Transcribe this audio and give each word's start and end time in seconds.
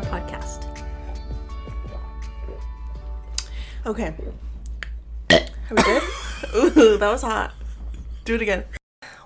our 0.00 0.20
podcast. 0.20 0.66
Okay. 3.86 4.14
Are 5.30 5.40
we 5.70 5.82
good? 5.82 6.02
Ooh, 6.54 6.98
that 6.98 7.10
was 7.10 7.22
hot. 7.22 7.52
Do 8.24 8.34
it 8.34 8.42
again. 8.42 8.64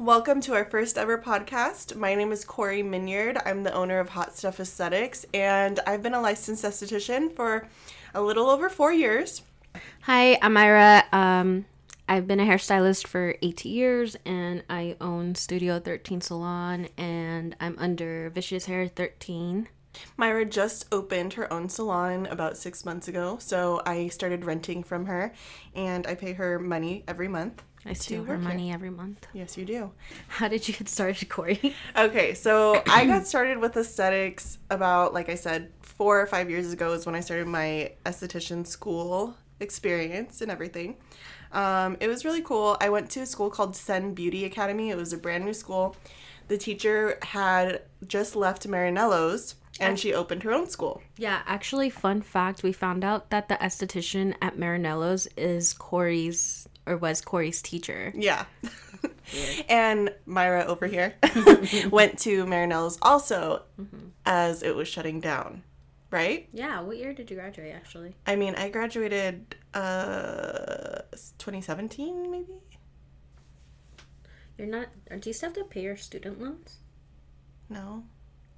Welcome 0.00 0.40
to 0.42 0.54
our 0.54 0.64
first 0.64 0.98
ever 0.98 1.18
podcast. 1.18 1.94
My 1.96 2.14
name 2.14 2.32
is 2.32 2.44
Cory 2.44 2.82
Minyard. 2.82 3.38
I'm 3.44 3.62
the 3.62 3.72
owner 3.72 4.00
of 4.00 4.10
Hot 4.10 4.36
Stuff 4.36 4.58
Esthetics, 4.58 5.24
and 5.32 5.78
I've 5.86 6.02
been 6.02 6.14
a 6.14 6.20
licensed 6.20 6.64
esthetician 6.64 7.34
for 7.34 7.68
a 8.14 8.22
little 8.22 8.48
over 8.48 8.68
four 8.68 8.92
years. 8.92 9.42
Hi, 10.02 10.38
I'm 10.42 10.54
Myra. 10.54 11.04
Um, 11.12 11.66
I've 12.08 12.26
been 12.26 12.40
a 12.40 12.44
hairstylist 12.44 13.06
for 13.06 13.36
18 13.42 13.72
years, 13.72 14.16
and 14.26 14.64
I 14.68 14.96
own 15.00 15.36
Studio 15.36 15.78
13 15.78 16.20
Salon, 16.20 16.88
and 16.98 17.54
I'm 17.60 17.76
under 17.78 18.30
Vicious 18.30 18.66
Hair 18.66 18.88
13. 18.88 19.68
Myra 20.16 20.44
just 20.44 20.86
opened 20.92 21.34
her 21.34 21.52
own 21.52 21.68
salon 21.68 22.26
about 22.26 22.56
six 22.56 22.84
months 22.84 23.08
ago, 23.08 23.38
so 23.40 23.82
I 23.86 24.08
started 24.08 24.44
renting 24.44 24.82
from 24.82 25.06
her, 25.06 25.32
and 25.74 26.06
I 26.06 26.14
pay 26.14 26.32
her 26.34 26.58
money 26.58 27.04
every 27.08 27.28
month. 27.28 27.62
I 27.86 27.92
steal 27.92 28.24
her 28.24 28.34
work 28.34 28.40
here. 28.40 28.48
money 28.48 28.72
every 28.72 28.90
month. 28.90 29.26
Yes, 29.34 29.58
you 29.58 29.64
do. 29.66 29.92
How 30.28 30.48
did 30.48 30.66
you 30.66 30.74
get 30.74 30.88
started, 30.88 31.28
Cory? 31.28 31.74
Okay, 31.96 32.32
so 32.34 32.82
I 32.88 33.04
got 33.12 33.26
started 33.26 33.58
with 33.58 33.76
aesthetics 33.76 34.58
about, 34.70 35.12
like 35.12 35.28
I 35.28 35.34
said, 35.34 35.70
four 35.82 36.20
or 36.20 36.26
five 36.26 36.48
years 36.48 36.72
ago 36.72 36.92
is 36.92 37.04
when 37.04 37.14
I 37.14 37.20
started 37.20 37.46
my 37.46 37.92
esthetician 38.06 38.66
school 38.66 39.36
experience 39.60 40.40
and 40.40 40.50
everything. 40.50 40.96
Um, 41.52 41.96
it 42.00 42.08
was 42.08 42.24
really 42.24 42.42
cool. 42.42 42.76
I 42.80 42.88
went 42.88 43.10
to 43.10 43.20
a 43.20 43.26
school 43.26 43.50
called 43.50 43.76
Sen 43.76 44.14
Beauty 44.14 44.44
Academy. 44.44 44.90
It 44.90 44.96
was 44.96 45.12
a 45.12 45.18
brand 45.18 45.44
new 45.44 45.54
school. 45.54 45.94
The 46.48 46.58
teacher 46.58 47.18
had 47.22 47.82
just 48.06 48.34
left 48.34 48.66
Marinello's 48.66 49.54
and 49.80 49.98
she 49.98 50.14
opened 50.14 50.42
her 50.44 50.52
own 50.52 50.68
school. 50.68 51.02
Yeah, 51.16 51.40
actually, 51.46 51.90
fun 51.90 52.22
fact: 52.22 52.62
we 52.62 52.72
found 52.72 53.04
out 53.04 53.30
that 53.30 53.48
the 53.48 53.56
esthetician 53.56 54.34
at 54.40 54.58
Marinello's 54.58 55.26
is 55.36 55.72
Cory's 55.74 56.68
or 56.86 56.96
was 56.96 57.20
Cory's 57.20 57.62
teacher. 57.62 58.12
Yeah. 58.14 58.44
and 59.68 60.10
Myra 60.26 60.64
over 60.64 60.86
here 60.86 61.14
went 61.90 62.18
to 62.20 62.44
Marinello's 62.46 62.98
also 63.02 63.62
as 64.26 64.62
it 64.62 64.76
was 64.76 64.86
shutting 64.88 65.20
down, 65.20 65.62
right? 66.10 66.48
Yeah, 66.52 66.80
what 66.80 66.96
year 66.98 67.12
did 67.12 67.30
you 67.30 67.36
graduate? 67.36 67.74
Actually, 67.74 68.14
I 68.26 68.36
mean, 68.36 68.54
I 68.54 68.68
graduated 68.68 69.56
uh 69.72 71.00
2017 71.38 72.30
maybe. 72.30 72.52
you're 74.58 74.66
not. 74.68 74.88
Do 75.20 75.28
you 75.30 75.32
still 75.32 75.48
have 75.48 75.56
to 75.56 75.64
pay 75.64 75.82
your 75.82 75.96
student 75.96 76.40
loans? 76.40 76.78
No. 77.68 78.04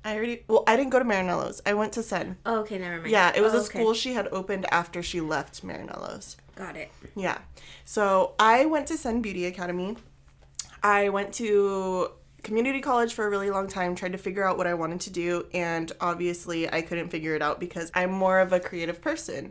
I 0.06 0.14
already 0.14 0.44
well, 0.46 0.62
I 0.68 0.76
didn't 0.76 0.90
go 0.90 1.00
to 1.00 1.04
Marinello's. 1.04 1.60
I 1.66 1.74
went 1.74 1.92
to 1.94 2.02
Sen. 2.02 2.36
Oh, 2.46 2.60
okay, 2.60 2.78
never 2.78 2.98
mind. 2.98 3.10
Yeah, 3.10 3.32
it 3.34 3.40
was 3.40 3.54
Oh, 3.54 3.56
a 3.56 3.60
okay. 3.60 3.80
school 3.80 3.92
she 3.92 4.12
had 4.12 4.28
opened 4.28 4.64
after 4.72 5.02
she 5.02 5.20
left 5.20 5.64
Marinello's. 5.64 6.36
Got 6.54 6.76
it. 6.76 6.92
Yeah. 7.16 7.38
So 7.84 8.34
I 8.38 8.66
went 8.66 8.86
to 8.86 8.96
Sen 8.96 9.20
Beauty 9.20 9.46
Academy. 9.46 9.96
I 10.80 11.08
went 11.08 11.32
to 11.34 12.12
community 12.44 12.80
college 12.80 13.14
for 13.14 13.26
a 13.26 13.30
really 13.30 13.50
long 13.50 13.66
time, 13.66 13.96
tried 13.96 14.12
to 14.12 14.18
figure 14.18 14.44
out 14.44 14.56
what 14.56 14.68
I 14.68 14.74
wanted 14.74 15.00
to 15.00 15.10
do, 15.10 15.46
and 15.52 15.90
obviously 16.00 16.72
I 16.72 16.82
couldn't 16.82 17.08
figure 17.08 17.34
it 17.34 17.42
out 17.42 17.58
because 17.58 17.90
I'm 17.92 18.12
more 18.12 18.38
of 18.38 18.52
a 18.52 18.60
creative 18.60 19.02
person. 19.02 19.50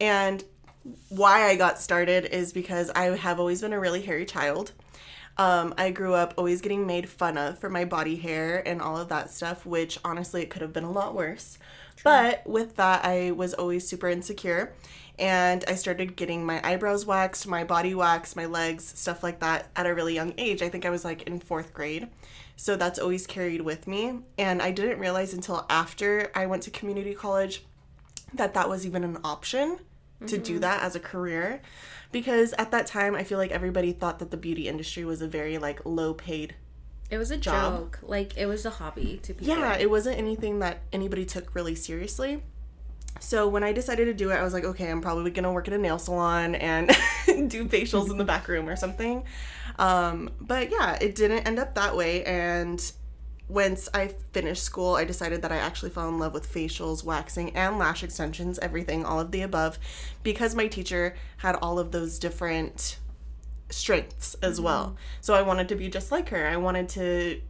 And 0.00 0.44
why 1.08 1.46
I 1.46 1.56
got 1.56 1.78
started 1.78 2.26
is 2.26 2.52
because 2.52 2.90
I 2.90 3.16
have 3.16 3.38
always 3.38 3.60
been 3.60 3.72
a 3.72 3.80
really 3.80 4.02
hairy 4.02 4.24
child. 4.24 4.72
Um, 5.36 5.74
I 5.78 5.90
grew 5.90 6.14
up 6.14 6.34
always 6.36 6.60
getting 6.60 6.86
made 6.86 7.08
fun 7.08 7.38
of 7.38 7.58
for 7.58 7.70
my 7.70 7.84
body 7.84 8.16
hair 8.16 8.66
and 8.66 8.82
all 8.82 8.96
of 8.96 9.08
that 9.08 9.30
stuff, 9.30 9.64
which 9.64 9.98
honestly 10.04 10.42
it 10.42 10.50
could 10.50 10.62
have 10.62 10.72
been 10.72 10.84
a 10.84 10.90
lot 10.90 11.14
worse. 11.14 11.58
But 12.02 12.46
with 12.46 12.76
that, 12.76 13.04
I 13.04 13.30
was 13.32 13.54
always 13.54 13.86
super 13.86 14.08
insecure. 14.08 14.72
And 15.18 15.64
I 15.68 15.74
started 15.74 16.16
getting 16.16 16.46
my 16.46 16.66
eyebrows 16.66 17.04
waxed, 17.04 17.46
my 17.46 17.62
body 17.62 17.94
waxed, 17.94 18.36
my 18.36 18.46
legs, 18.46 18.84
stuff 18.84 19.22
like 19.22 19.40
that 19.40 19.68
at 19.76 19.86
a 19.86 19.94
really 19.94 20.14
young 20.14 20.32
age. 20.38 20.62
I 20.62 20.70
think 20.70 20.86
I 20.86 20.90
was 20.90 21.04
like 21.04 21.22
in 21.22 21.40
fourth 21.40 21.74
grade. 21.74 22.08
So 22.56 22.76
that's 22.76 22.98
always 22.98 23.26
carried 23.26 23.60
with 23.60 23.86
me. 23.86 24.20
And 24.38 24.62
I 24.62 24.70
didn't 24.70 24.98
realize 24.98 25.34
until 25.34 25.66
after 25.68 26.30
I 26.34 26.46
went 26.46 26.62
to 26.64 26.70
community 26.70 27.14
college 27.14 27.64
that 28.32 28.54
that 28.54 28.68
was 28.68 28.86
even 28.86 29.04
an 29.04 29.18
option 29.24 29.78
to 30.26 30.38
do 30.38 30.58
that 30.58 30.82
as 30.82 30.94
a 30.94 31.00
career 31.00 31.60
because 32.12 32.52
at 32.54 32.70
that 32.72 32.86
time 32.86 33.14
I 33.14 33.24
feel 33.24 33.38
like 33.38 33.50
everybody 33.50 33.92
thought 33.92 34.18
that 34.18 34.30
the 34.30 34.36
beauty 34.36 34.68
industry 34.68 35.04
was 35.04 35.22
a 35.22 35.28
very 35.28 35.56
like 35.58 35.80
low 35.84 36.12
paid 36.14 36.54
It 37.10 37.18
was 37.18 37.30
a 37.30 37.36
Job. 37.36 37.80
joke. 37.80 37.98
Like 38.02 38.36
it 38.36 38.46
was 38.46 38.64
a 38.66 38.70
hobby 38.70 39.18
to 39.22 39.34
people. 39.34 39.56
yeah, 39.56 39.76
it 39.78 39.88
wasn't 39.90 40.18
anything 40.18 40.58
that 40.60 40.82
anybody 40.92 41.24
took 41.24 41.54
really 41.54 41.74
seriously. 41.74 42.42
So 43.18 43.48
when 43.48 43.64
I 43.64 43.72
decided 43.72 44.04
to 44.06 44.14
do 44.14 44.30
it, 44.30 44.34
I 44.34 44.42
was 44.44 44.52
like, 44.54 44.64
okay, 44.64 44.90
I'm 44.90 45.00
probably 45.00 45.30
gonna 45.30 45.52
work 45.52 45.66
at 45.68 45.74
a 45.74 45.78
nail 45.78 45.98
salon 45.98 46.54
and 46.54 46.88
do 47.26 47.64
facials 47.66 48.10
in 48.10 48.16
the 48.18 48.24
back 48.24 48.46
room 48.48 48.68
or 48.68 48.76
something. 48.76 49.24
Um, 49.78 50.30
but 50.40 50.70
yeah, 50.70 50.96
it 51.00 51.14
didn't 51.16 51.46
end 51.46 51.58
up 51.58 51.74
that 51.74 51.96
way. 51.96 52.24
And 52.24 52.80
once 53.50 53.88
I 53.92 54.14
finished 54.32 54.62
school, 54.62 54.94
I 54.94 55.04
decided 55.04 55.42
that 55.42 55.50
I 55.50 55.56
actually 55.56 55.90
fell 55.90 56.08
in 56.08 56.18
love 56.18 56.32
with 56.32 56.50
facials, 56.50 57.02
waxing, 57.02 57.54
and 57.56 57.78
lash 57.78 58.02
extensions, 58.04 58.58
everything, 58.60 59.04
all 59.04 59.18
of 59.18 59.32
the 59.32 59.42
above, 59.42 59.78
because 60.22 60.54
my 60.54 60.68
teacher 60.68 61.16
had 61.38 61.56
all 61.56 61.78
of 61.78 61.90
those 61.90 62.18
different 62.18 62.98
strengths 63.68 64.34
as 64.34 64.60
well. 64.60 64.96
So 65.20 65.34
I 65.34 65.42
wanted 65.42 65.68
to 65.70 65.74
be 65.74 65.88
just 65.88 66.12
like 66.12 66.28
her. 66.28 66.46
I 66.46 66.56
wanted 66.56 66.88
to 66.90 67.40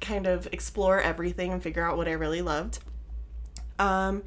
kind 0.00 0.26
of 0.26 0.48
explore 0.52 1.00
everything 1.00 1.52
and 1.52 1.62
figure 1.62 1.86
out 1.86 1.96
what 1.96 2.08
I 2.08 2.12
really 2.12 2.42
loved. 2.42 2.80
Um, 3.78 4.24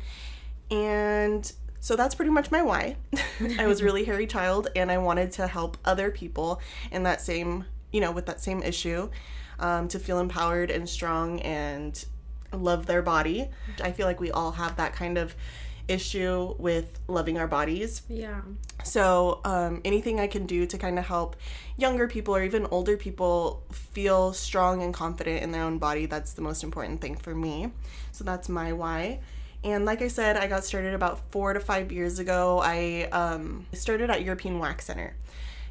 and 0.71 1.51
so 1.81 1.97
that's 1.97 2.15
pretty 2.15 2.31
much 2.31 2.51
my 2.51 2.61
why. 2.61 2.95
I 3.59 3.67
was 3.67 3.81
a 3.81 3.83
really 3.83 4.05
hairy 4.05 4.27
child 4.27 4.69
and 4.75 4.89
I 4.89 4.97
wanted 4.97 5.33
to 5.33 5.47
help 5.47 5.77
other 5.83 6.09
people 6.09 6.61
in 6.91 7.03
that 7.03 7.19
same, 7.19 7.65
you 7.91 7.99
know, 7.99 8.11
with 8.11 8.25
that 8.27 8.41
same 8.41 8.63
issue 8.63 9.09
um, 9.59 9.87
to 9.89 9.99
feel 9.99 10.19
empowered 10.19 10.71
and 10.71 10.87
strong 10.87 11.39
and 11.41 12.05
love 12.53 12.85
their 12.85 13.01
body. 13.01 13.49
I 13.83 13.91
feel 13.91 14.05
like 14.05 14.19
we 14.19 14.31
all 14.31 14.51
have 14.53 14.77
that 14.77 14.93
kind 14.93 15.17
of 15.17 15.35
issue 15.87 16.53
with 16.57 16.99
loving 17.07 17.37
our 17.37 17.47
bodies. 17.47 18.01
Yeah. 18.09 18.41
So, 18.83 19.41
um, 19.43 19.81
anything 19.85 20.19
I 20.19 20.27
can 20.27 20.45
do 20.45 20.65
to 20.65 20.77
kind 20.77 20.99
of 20.99 21.05
help 21.05 21.35
younger 21.77 22.07
people 22.07 22.35
or 22.35 22.43
even 22.43 22.67
older 22.71 22.97
people 22.97 23.63
feel 23.71 24.33
strong 24.33 24.83
and 24.83 24.93
confident 24.93 25.43
in 25.43 25.51
their 25.51 25.63
own 25.63 25.77
body, 25.77 26.05
that's 26.05 26.33
the 26.33 26.41
most 26.41 26.63
important 26.63 27.01
thing 27.01 27.15
for 27.15 27.33
me. 27.33 27.71
So, 28.11 28.23
that's 28.23 28.49
my 28.49 28.73
why. 28.73 29.19
And 29.63 29.85
like 29.85 30.01
I 30.01 30.07
said, 30.07 30.37
I 30.37 30.47
got 30.47 30.63
started 30.63 30.93
about 30.93 31.31
four 31.31 31.53
to 31.53 31.59
five 31.59 31.91
years 31.91 32.19
ago. 32.19 32.61
I 32.63 33.09
um, 33.11 33.65
started 33.73 34.09
at 34.09 34.23
European 34.23 34.59
Wax 34.59 34.85
Center 34.85 35.15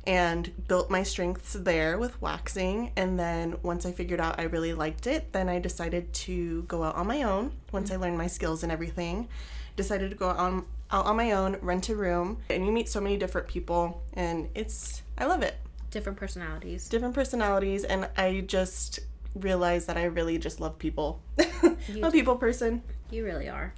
and 0.06 0.52
built 0.68 0.90
my 0.90 1.02
strengths 1.02 1.54
there 1.54 1.98
with 1.98 2.20
waxing. 2.22 2.92
And 2.96 3.18
then 3.18 3.56
once 3.62 3.84
I 3.84 3.92
figured 3.92 4.20
out 4.20 4.38
I 4.38 4.44
really 4.44 4.72
liked 4.72 5.06
it, 5.06 5.32
then 5.32 5.48
I 5.48 5.58
decided 5.58 6.12
to 6.12 6.62
go 6.62 6.82
out 6.84 6.94
on 6.94 7.06
my 7.06 7.22
own 7.22 7.52
once 7.72 7.90
I 7.90 7.96
learned 7.96 8.16
my 8.16 8.28
skills 8.28 8.62
and 8.62 8.70
everything. 8.70 9.28
Decided 9.74 10.10
to 10.10 10.16
go 10.16 10.30
out 10.30 10.38
on 10.38 10.64
out 10.90 11.06
on 11.06 11.16
my 11.16 11.32
own, 11.32 11.56
rent 11.62 11.88
a 11.88 11.96
room, 11.96 12.38
and 12.48 12.64
you 12.64 12.70
meet 12.70 12.88
so 12.88 13.00
many 13.00 13.16
different 13.16 13.48
people 13.48 14.02
and 14.12 14.48
it's 14.54 15.02
I 15.18 15.26
love 15.26 15.42
it. 15.42 15.56
Different 15.90 16.18
personalities. 16.18 16.88
Different 16.88 17.14
personalities 17.14 17.84
and 17.84 18.08
I 18.16 18.42
just 18.46 19.00
realized 19.34 19.88
that 19.88 19.96
I 19.96 20.04
really 20.04 20.38
just 20.38 20.60
love 20.60 20.78
people. 20.78 21.20
I'm 21.38 22.04
a 22.04 22.10
people 22.10 22.36
person. 22.36 22.82
You 23.10 23.24
really 23.24 23.48
are. 23.48 23.74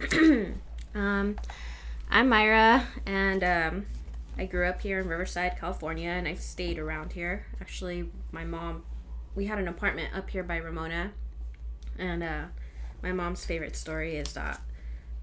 um, 0.94 1.36
I'm 2.10 2.28
Myra, 2.28 2.86
and 3.06 3.44
um, 3.44 3.86
I 4.38 4.46
grew 4.46 4.66
up 4.68 4.80
here 4.82 5.00
in 5.00 5.08
Riverside, 5.08 5.56
California, 5.58 6.08
and 6.10 6.28
I've 6.28 6.40
stayed 6.40 6.78
around 6.78 7.12
here. 7.12 7.46
Actually, 7.60 8.08
my 8.30 8.44
mom, 8.44 8.84
we 9.34 9.46
had 9.46 9.58
an 9.58 9.66
apartment 9.68 10.14
up 10.16 10.30
here 10.30 10.44
by 10.44 10.56
Ramona, 10.58 11.10
and 11.98 12.22
uh, 12.22 12.44
my 13.02 13.12
mom's 13.12 13.44
favorite 13.44 13.74
story 13.74 14.16
is 14.16 14.32
that 14.34 14.60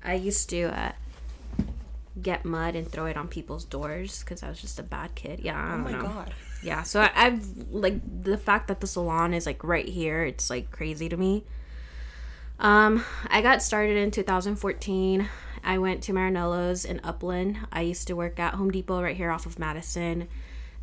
I 0.04 0.16
used 0.16 0.50
to 0.50 0.64
uh, 0.64 0.92
get 2.22 2.44
mud 2.46 2.76
and 2.76 2.90
throw 2.92 3.06
it 3.06 3.16
on 3.18 3.28
people's 3.30 3.64
doors 3.64 4.20
because 4.20 4.44
I 4.44 4.50
was 4.50 4.60
just 4.60 4.80
a 4.80 4.84
bad 4.84 5.16
kid. 5.16 5.40
Yeah, 5.40 5.58
I 5.58 5.68
Oh 5.68 5.72
don't 5.78 5.84
my 5.84 5.92
know. 5.94 6.02
god. 6.02 6.34
Yeah, 6.62 6.84
so 6.84 7.02
I, 7.02 7.12
I've 7.16 7.48
like 7.72 8.02
the 8.24 8.38
fact 8.38 8.68
that 8.68 8.82
the 8.82 8.88
salon 8.88 9.34
is 9.34 9.46
like 9.46 9.64
right 9.64 9.88
here. 9.88 10.24
It's 10.24 10.50
like 10.50 10.72
crazy 10.72 11.08
to 11.10 11.16
me. 11.18 11.44
Um, 12.60 13.04
I 13.28 13.42
got 13.42 13.62
started 13.62 13.98
in 13.98 14.12
2014. 14.12 15.28
I 15.66 15.80
went 15.80 16.04
to 16.04 16.14
Marinello's 16.14 16.86
in 16.86 17.02
Upland. 17.04 17.58
I 17.74 17.82
used 17.82 18.08
to 18.08 18.16
work 18.16 18.40
at 18.40 18.54
Home 18.54 18.72
Depot 18.72 19.02
right 19.02 19.18
here 19.18 19.32
off 19.32 19.46
of 19.46 19.58
Madison, 19.58 20.28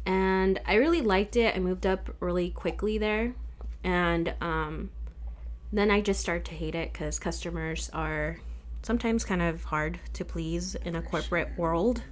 and 0.04 0.60
I 0.66 0.74
really 0.74 1.00
liked 1.00 1.36
it. 1.36 1.54
I 1.54 1.60
moved 1.60 1.86
up 1.86 2.10
really 2.18 2.50
quickly 2.50 2.98
there, 2.98 3.32
and 3.84 4.34
um, 4.40 4.90
then 5.72 5.90
I 5.90 6.00
just 6.00 6.20
started 6.20 6.44
to 6.46 6.54
hate 6.54 6.74
it 6.74 6.92
because 6.92 7.20
customers 7.20 7.90
are 7.94 8.38
sometimes 8.82 9.24
kind 9.24 9.40
of 9.40 9.64
hard 9.64 10.00
to 10.14 10.24
please 10.24 10.74
in 10.74 10.96
a 10.96 11.02
corporate 11.02 11.56
world. 11.56 12.02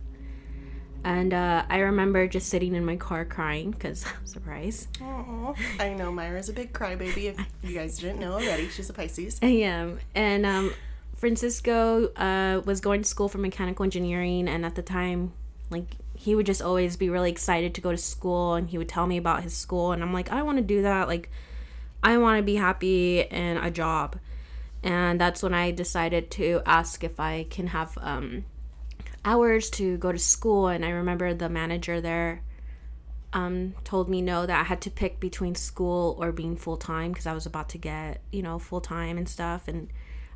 And 1.02 1.32
uh, 1.32 1.64
I 1.69 1.78
remember 1.78 2.28
just 2.28 2.49
sitting 2.49 2.75
in 2.75 2.84
my 2.84 2.96
car 2.96 3.25
crying 3.25 3.70
because, 3.70 4.05
surprise, 4.25 4.87
Aw. 5.02 5.55
I 5.81 5.94
know 5.94 6.12
Myra's 6.12 6.49
a 6.49 6.52
big 6.52 6.73
crybaby. 6.73 7.25
If 7.25 7.38
you 7.62 7.75
guys 7.75 7.99
didn't 7.99 8.20
know 8.20 8.34
already, 8.34 8.69
she's 8.69 8.90
a 8.90 8.93
Pisces. 8.93 9.40
I 9.43 9.46
am. 9.46 9.99
And 10.14 10.44
um, 10.44 10.73
Francisco 11.20 12.06
uh, 12.14 12.62
was 12.64 12.81
going 12.81 13.02
to 13.02 13.08
school 13.08 13.28
for 13.28 13.37
mechanical 13.37 13.84
engineering, 13.84 14.49
and 14.49 14.64
at 14.64 14.75
the 14.75 14.81
time, 14.81 15.34
like 15.69 15.84
he 16.14 16.34
would 16.34 16.46
just 16.46 16.62
always 16.62 16.96
be 16.96 17.11
really 17.11 17.31
excited 17.31 17.75
to 17.75 17.82
go 17.82 17.90
to 17.90 17.99
school, 17.99 18.55
and 18.55 18.70
he 18.70 18.78
would 18.78 18.88
tell 18.88 19.06
me 19.06 19.19
about 19.19 19.43
his 19.43 19.55
school, 19.55 19.93
and 19.93 20.02
I'm 20.02 20.14
like, 20.14 20.32
I 20.32 20.43
want 20.43 20.56
to 20.56 20.64
do 20.64 20.81
that. 20.81 21.08
Like, 21.08 21.31
I 22.02 22.17
want 22.17 22.38
to 22.38 22.43
be 22.43 22.56
happy 22.56 23.20
in 23.20 23.58
a 23.58 23.70
job, 23.70 24.19
and 24.82 25.20
that's 25.20 25.43
when 25.43 25.52
I 25.52 25.72
decided 25.72 26.31
to 26.32 26.62
ask 26.64 27.05
if 27.05 27.20
I 27.20 27.44
can 27.50 27.66
have 27.66 27.99
um, 28.00 28.46
hours 29.23 29.69
to 29.73 29.99
go 29.99 30.12
to 30.12 30.19
school. 30.19 30.69
And 30.69 30.87
I 30.87 30.88
remember 30.88 31.34
the 31.34 31.50
manager 31.50 32.00
there 32.00 32.40
um, 33.34 33.75
told 33.84 34.08
me 34.08 34.23
no 34.23 34.46
that 34.46 34.58
I 34.58 34.64
had 34.64 34.81
to 34.81 34.90
pick 34.90 35.20
between 35.20 35.55
school 35.55 36.16
or 36.19 36.32
being 36.32 36.56
full 36.56 36.78
time 36.78 37.12
because 37.12 37.26
I 37.26 37.34
was 37.34 37.44
about 37.44 37.69
to 37.70 37.78
get 37.78 38.23
you 38.32 38.43
know 38.43 38.58
full 38.58 38.81
time 38.81 39.19
and 39.19 39.28
stuff 39.28 39.69
and 39.69 39.90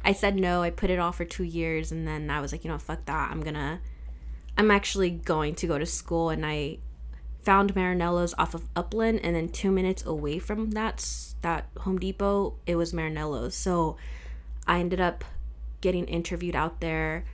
I 0.05 0.12
said 0.12 0.37
no 0.37 0.62
I 0.62 0.71
put 0.71 0.91
it 0.91 0.99
off 0.99 1.17
for 1.17 1.25
two 1.25 1.45
years 1.45 1.91
and 1.91 2.06
then 2.06 2.31
I 2.31 2.41
was 2.41 2.53
like 2.53 2.65
you 2.65 2.71
know 2.71 2.79
fuck 2.79 3.05
that. 3.06 3.31
I'm 3.31 3.43
gonna 3.43 3.81
I'm 4.56 4.71
actually 4.71 5.11
going 5.11 5.55
to 5.56 5.67
go 5.67 5.79
to 5.79 5.87
school 5.87 6.31
and 6.31 6.45
I 6.45 6.79
found 7.43 7.75
Marinello's 7.75 8.35
off 8.39 8.55
of 8.55 8.69
Upland 8.77 9.21
and 9.23 9.35
then 9.35 9.49
two 9.49 9.71
minutes 9.71 10.05
away 10.05 10.39
from 10.39 10.71
that 10.73 11.06
that 11.43 11.67
Home 11.81 11.99
Depot 11.99 12.55
it 12.67 12.77
was 12.77 12.93
Marinello's 12.93 13.55
so 13.55 13.97
I 14.67 14.81
ended 14.81 15.01
up 15.01 15.25
getting 15.81 16.06
interviewed 16.06 16.56
out 16.56 16.81
there 16.81 17.25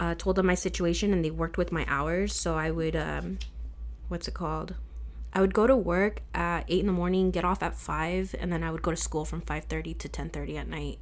uh, 0.00 0.14
told 0.14 0.36
them 0.36 0.46
my 0.46 0.54
situation 0.54 1.12
and 1.12 1.22
they 1.24 1.30
worked 1.30 1.58
with 1.58 1.70
my 1.70 1.84
hours. 1.86 2.34
So 2.34 2.56
I 2.56 2.70
would 2.70 2.96
um, 2.96 3.38
what's 4.08 4.26
it 4.26 4.34
called? 4.34 4.74
I 5.32 5.40
would 5.40 5.54
go 5.54 5.68
to 5.68 5.76
work 5.76 6.22
at 6.34 6.64
eight 6.66 6.80
in 6.80 6.86
the 6.86 6.92
morning, 6.92 7.30
get 7.30 7.44
off 7.44 7.62
at 7.62 7.76
five, 7.76 8.34
and 8.40 8.52
then 8.52 8.64
I 8.64 8.72
would 8.72 8.82
go 8.82 8.90
to 8.90 8.96
school 8.96 9.24
from 9.24 9.42
five 9.42 9.64
thirty 9.64 9.94
to 9.94 10.08
ten 10.08 10.30
thirty 10.30 10.56
at 10.56 10.66
night, 10.66 10.98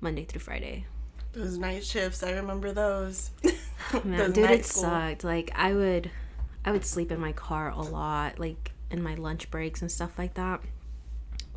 Monday 0.00 0.24
through 0.24 0.40
Friday. 0.40 0.86
Those 1.32 1.58
night 1.58 1.84
shifts, 1.84 2.22
I 2.22 2.32
remember 2.32 2.72
those. 2.72 3.30
Man, 4.04 4.18
Those 4.18 4.32
dude, 4.32 4.50
it 4.50 4.64
school. 4.64 4.82
sucked. 4.84 5.24
Like 5.24 5.50
I 5.54 5.72
would, 5.72 6.10
I 6.64 6.72
would 6.72 6.84
sleep 6.84 7.12
in 7.12 7.20
my 7.20 7.32
car 7.32 7.70
a 7.70 7.80
lot, 7.80 8.38
like 8.38 8.72
in 8.90 9.02
my 9.02 9.14
lunch 9.14 9.50
breaks 9.50 9.80
and 9.82 9.90
stuff 9.90 10.18
like 10.18 10.34
that. 10.34 10.60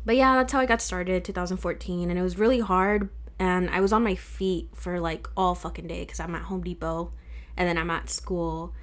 But 0.04 0.16
yeah, 0.16 0.34
that's 0.36 0.52
how 0.52 0.60
I 0.60 0.66
got 0.66 0.82
started, 0.82 1.24
2014, 1.24 2.10
and 2.10 2.18
it 2.18 2.22
was 2.22 2.38
really 2.38 2.60
hard. 2.60 3.08
And 3.38 3.70
I 3.70 3.80
was 3.80 3.92
on 3.92 4.02
my 4.04 4.14
feet 4.14 4.68
for 4.74 5.00
like 5.00 5.26
all 5.36 5.54
fucking 5.54 5.86
day 5.86 6.00
because 6.00 6.20
I'm 6.20 6.34
at 6.34 6.42
Home 6.42 6.62
Depot, 6.62 7.12
and 7.56 7.68
then 7.68 7.78
I'm 7.78 7.90
at 7.90 8.10
school. 8.10 8.74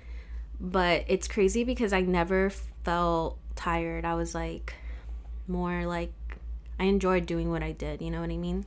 But 0.60 1.06
it's 1.08 1.28
crazy 1.28 1.64
because 1.64 1.94
I 1.94 2.02
never 2.02 2.50
felt 2.84 3.38
tired. 3.56 4.06
I 4.06 4.16
was 4.16 4.34
like 4.36 4.74
more 5.48 5.86
like 5.86 6.14
I 6.80 6.86
enjoyed 6.86 7.26
doing 7.26 7.50
what 7.50 7.64
I 7.64 7.72
did, 7.72 8.02
you 8.02 8.12
know 8.12 8.22
what 8.22 8.30
I 8.30 8.38
mean? 8.38 8.66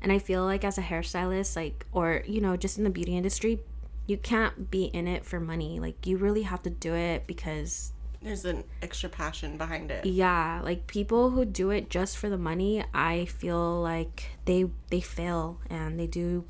And 0.00 0.12
I 0.12 0.18
feel 0.18 0.44
like 0.44 0.64
as 0.64 0.78
a 0.78 0.82
hairstylist, 0.82 1.56
like, 1.56 1.86
or, 1.92 2.22
you 2.26 2.40
know, 2.40 2.56
just 2.56 2.78
in 2.78 2.84
the 2.84 2.90
beauty 2.90 3.16
industry, 3.16 3.60
you 4.06 4.16
can't 4.16 4.70
be 4.70 4.84
in 4.84 5.08
it 5.08 5.24
for 5.24 5.40
money. 5.40 5.80
Like, 5.80 6.06
you 6.06 6.16
really 6.16 6.42
have 6.42 6.62
to 6.62 6.70
do 6.70 6.94
it 6.94 7.26
because, 7.26 7.92
There's 8.22 8.44
an 8.44 8.64
extra 8.80 9.08
passion 9.08 9.56
behind 9.58 9.90
it. 9.90 10.06
yeah, 10.06 10.60
like 10.62 10.86
people 10.86 11.30
who 11.30 11.44
do 11.44 11.70
it 11.70 11.90
just 11.90 12.16
for 12.16 12.28
the 12.28 12.38
money, 12.38 12.84
I 12.94 13.24
feel 13.26 13.80
like 13.82 14.30
they 14.44 14.66
they 14.90 15.00
fail 15.00 15.60
and 15.68 15.98
they 15.98 16.06
do 16.06 16.44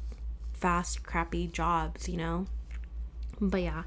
fast, 0.52 1.02
crappy 1.02 1.46
jobs, 1.46 2.08
you 2.08 2.16
know. 2.18 2.46
But 3.40 3.62
yeah, 3.62 3.82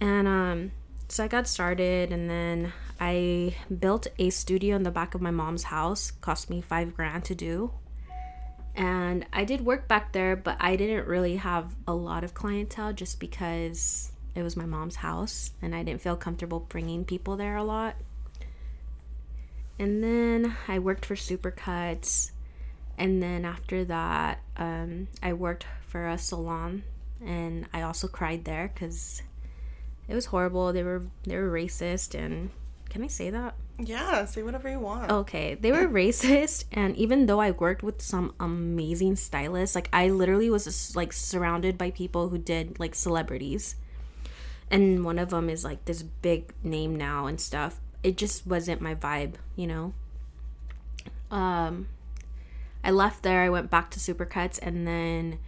and 0.00 0.26
um, 0.28 0.72
so 1.08 1.24
I 1.24 1.28
got 1.28 1.46
started, 1.48 2.12
and 2.12 2.28
then 2.30 2.72
I 3.00 3.56
built 3.78 4.06
a 4.18 4.30
studio 4.30 4.76
in 4.76 4.82
the 4.84 4.90
back 4.90 5.14
of 5.14 5.20
my 5.20 5.30
mom's 5.30 5.64
house. 5.64 6.10
Cost 6.20 6.50
me 6.50 6.60
five 6.60 6.94
grand 6.94 7.24
to 7.24 7.34
do. 7.34 7.72
And 8.74 9.26
I 9.32 9.44
did 9.44 9.60
work 9.62 9.88
back 9.88 10.12
there, 10.12 10.36
but 10.36 10.56
I 10.60 10.76
didn't 10.76 11.06
really 11.06 11.36
have 11.36 11.74
a 11.86 11.94
lot 11.94 12.24
of 12.24 12.34
clientele 12.34 12.92
just 12.92 13.20
because 13.20 14.12
it 14.34 14.42
was 14.42 14.56
my 14.56 14.64
mom's 14.64 14.96
house 14.96 15.52
and 15.60 15.74
I 15.74 15.82
didn't 15.82 16.00
feel 16.00 16.16
comfortable 16.16 16.60
bringing 16.60 17.04
people 17.04 17.36
there 17.36 17.56
a 17.56 17.64
lot. 17.64 17.96
And 19.78 20.04
then 20.04 20.56
I 20.68 20.78
worked 20.78 21.06
for 21.06 21.14
Supercuts. 21.14 22.30
And 22.98 23.22
then 23.22 23.44
after 23.44 23.84
that, 23.86 24.40
um, 24.56 25.08
I 25.22 25.32
worked 25.32 25.66
for 25.86 26.06
a 26.06 26.18
salon 26.18 26.84
and 27.24 27.66
I 27.72 27.82
also 27.82 28.06
cried 28.06 28.44
there 28.44 28.70
because 28.72 29.22
it 30.06 30.14
was 30.14 30.26
horrible. 30.26 30.72
They 30.72 30.82
were 30.82 31.06
they 31.22 31.36
were 31.36 31.50
racist 31.50 32.18
and 32.18 32.50
can 32.90 33.02
I 33.02 33.06
say 33.06 33.30
that? 33.30 33.54
Yeah, 33.82 34.24
say 34.26 34.42
whatever 34.42 34.68
you 34.68 34.78
want. 34.78 35.10
Okay, 35.10 35.54
they 35.54 35.72
were 35.72 35.88
racist, 35.88 36.64
and 36.70 36.96
even 36.96 37.26
though 37.26 37.40
I 37.40 37.50
worked 37.52 37.82
with 37.82 38.02
some 38.02 38.34
amazing 38.38 39.16
stylists, 39.16 39.74
like 39.74 39.88
I 39.92 40.08
literally 40.08 40.50
was 40.50 40.64
just, 40.64 40.96
like 40.96 41.12
surrounded 41.12 41.78
by 41.78 41.90
people 41.90 42.28
who 42.28 42.38
did 42.38 42.78
like 42.78 42.94
celebrities, 42.94 43.76
and 44.70 45.04
one 45.04 45.18
of 45.18 45.30
them 45.30 45.48
is 45.48 45.64
like 45.64 45.84
this 45.86 46.02
big 46.02 46.52
name 46.62 46.94
now 46.94 47.26
and 47.26 47.40
stuff. 47.40 47.80
It 48.02 48.16
just 48.16 48.46
wasn't 48.46 48.80
my 48.80 48.94
vibe, 48.94 49.34
you 49.56 49.66
know. 49.66 49.94
Um, 51.30 51.88
I 52.84 52.90
left 52.90 53.22
there. 53.22 53.42
I 53.42 53.48
went 53.48 53.70
back 53.70 53.90
to 53.92 53.98
Supercuts, 53.98 54.58
and 54.60 54.86
then 54.86 55.38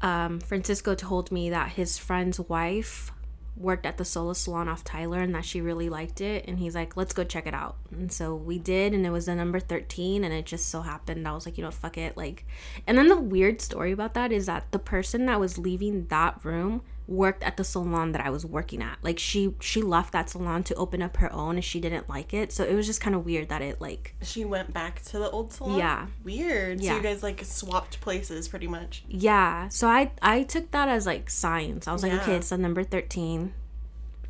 um, 0.00 0.40
Francisco 0.40 0.94
told 0.94 1.30
me 1.30 1.50
that 1.50 1.70
his 1.70 1.98
friend's 1.98 2.40
wife 2.40 3.12
worked 3.56 3.84
at 3.84 3.98
the 3.98 4.04
solo 4.04 4.32
salon 4.32 4.68
off 4.68 4.82
Tyler 4.82 5.20
and 5.20 5.34
that 5.34 5.44
she 5.44 5.60
really 5.60 5.88
liked 5.88 6.20
it 6.20 6.44
and 6.48 6.58
he's 6.58 6.74
like 6.74 6.96
let's 6.96 7.12
go 7.12 7.24
check 7.24 7.46
it 7.46 7.54
out. 7.54 7.76
And 7.90 8.10
so 8.10 8.34
we 8.34 8.58
did 8.58 8.94
and 8.94 9.04
it 9.04 9.10
was 9.10 9.26
the 9.26 9.34
number 9.34 9.60
13 9.60 10.24
and 10.24 10.32
it 10.32 10.46
just 10.46 10.68
so 10.68 10.82
happened 10.82 11.28
I 11.28 11.32
was 11.32 11.46
like 11.46 11.58
you 11.58 11.64
know 11.64 11.70
fuck 11.70 11.98
it 11.98 12.16
like 12.16 12.46
and 12.86 12.96
then 12.96 13.08
the 13.08 13.20
weird 13.20 13.60
story 13.60 13.92
about 13.92 14.14
that 14.14 14.32
is 14.32 14.46
that 14.46 14.70
the 14.72 14.78
person 14.78 15.26
that 15.26 15.40
was 15.40 15.58
leaving 15.58 16.06
that 16.06 16.44
room 16.44 16.82
worked 17.06 17.42
at 17.42 17.56
the 17.56 17.64
salon 17.64 18.12
that 18.12 18.24
I 18.24 18.30
was 18.30 18.46
working 18.46 18.82
at 18.82 18.98
like 19.02 19.18
she 19.18 19.54
she 19.60 19.82
left 19.82 20.12
that 20.12 20.30
salon 20.30 20.62
to 20.64 20.74
open 20.74 21.02
up 21.02 21.16
her 21.18 21.32
own 21.32 21.56
and 21.56 21.64
she 21.64 21.80
didn't 21.80 22.08
like 22.08 22.32
it 22.32 22.52
so 22.52 22.64
it 22.64 22.74
was 22.74 22.86
just 22.86 23.00
kind 23.00 23.16
of 23.16 23.24
weird 23.24 23.48
that 23.48 23.60
it 23.60 23.80
like 23.80 24.14
She 24.22 24.44
went 24.44 24.72
back 24.72 25.02
to 25.06 25.18
the 25.18 25.28
old 25.30 25.52
salon? 25.52 25.78
Yeah. 25.78 26.06
Weird. 26.24 26.82
So 26.82 26.94
you 26.96 27.02
guys 27.02 27.22
like 27.22 27.44
swapped 27.44 28.00
places 28.00 28.48
pretty 28.48 28.68
much. 28.68 29.04
yeah 29.08 29.68
so 29.68 29.88
I 29.88 30.12
I 30.22 30.44
took 30.44 30.70
that 30.70 30.88
as 30.88 31.06
like 31.06 31.28
signs 31.28 31.88
I 31.88 31.92
was 31.92 32.02
like 32.02 32.12
Yeah. 32.12 32.22
okay 32.22 32.36
it's 32.36 32.50
the 32.50 32.58
number 32.58 32.82
13 32.84 33.52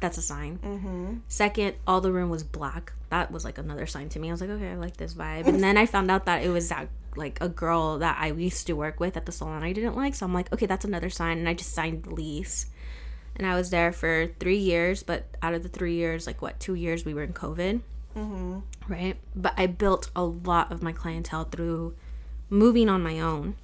that's 0.00 0.18
a 0.18 0.22
sign 0.22 0.58
mm-hmm. 0.58 1.14
second 1.28 1.76
all 1.86 2.00
the 2.00 2.10
room 2.10 2.28
was 2.28 2.42
black 2.42 2.92
that 3.10 3.30
was 3.30 3.44
like 3.44 3.58
another 3.58 3.86
sign 3.86 4.08
to 4.08 4.18
me 4.18 4.28
I 4.28 4.32
was 4.32 4.40
like 4.40 4.50
okay 4.50 4.70
I 4.72 4.74
like 4.76 4.96
this 4.96 5.14
vibe 5.14 5.46
and 5.46 5.62
then 5.62 5.76
I 5.76 5.86
found 5.86 6.10
out 6.10 6.24
that 6.24 6.42
it 6.42 6.48
was 6.48 6.68
that 6.70 6.88
like 7.16 7.38
a 7.40 7.48
girl 7.48 7.98
that 7.98 8.16
I 8.20 8.28
used 8.28 8.66
to 8.66 8.72
work 8.74 9.00
with 9.00 9.16
at 9.16 9.26
the 9.26 9.32
salon 9.32 9.62
I 9.62 9.72
didn't 9.72 9.96
like. 9.96 10.14
So 10.14 10.26
I'm 10.26 10.34
like 10.34 10.52
okay 10.52 10.66
that's 10.66 10.84
another 10.84 11.10
sign. 11.10 11.38
And 11.38 11.48
I 11.48 11.54
just 11.54 11.72
signed 11.72 12.04
the 12.04 12.14
lease. 12.14 12.66
And 13.34 13.46
I 13.46 13.54
was 13.54 13.70
there 13.70 13.92
for 13.92 14.28
three 14.38 14.58
years 14.58 15.02
but 15.02 15.24
out 15.42 15.54
of 15.54 15.62
the 15.62 15.68
three 15.68 15.94
years 15.94 16.26
like 16.26 16.42
what 16.42 16.60
two 16.60 16.74
years 16.74 17.04
we 17.04 17.14
were 17.14 17.22
in 17.22 17.32
COVID? 17.32 17.80
Mm-hmm. 18.16 18.58
right? 18.88 19.16
But 19.34 19.54
I 19.56 19.66
built 19.66 20.10
a 20.14 20.22
lot 20.22 20.70
of 20.70 20.82
my 20.82 20.92
clientele 20.92 21.44
through 21.44 21.94
moving 22.50 22.90
on 22.90 23.02
my 23.02 23.18
own. 23.20 23.56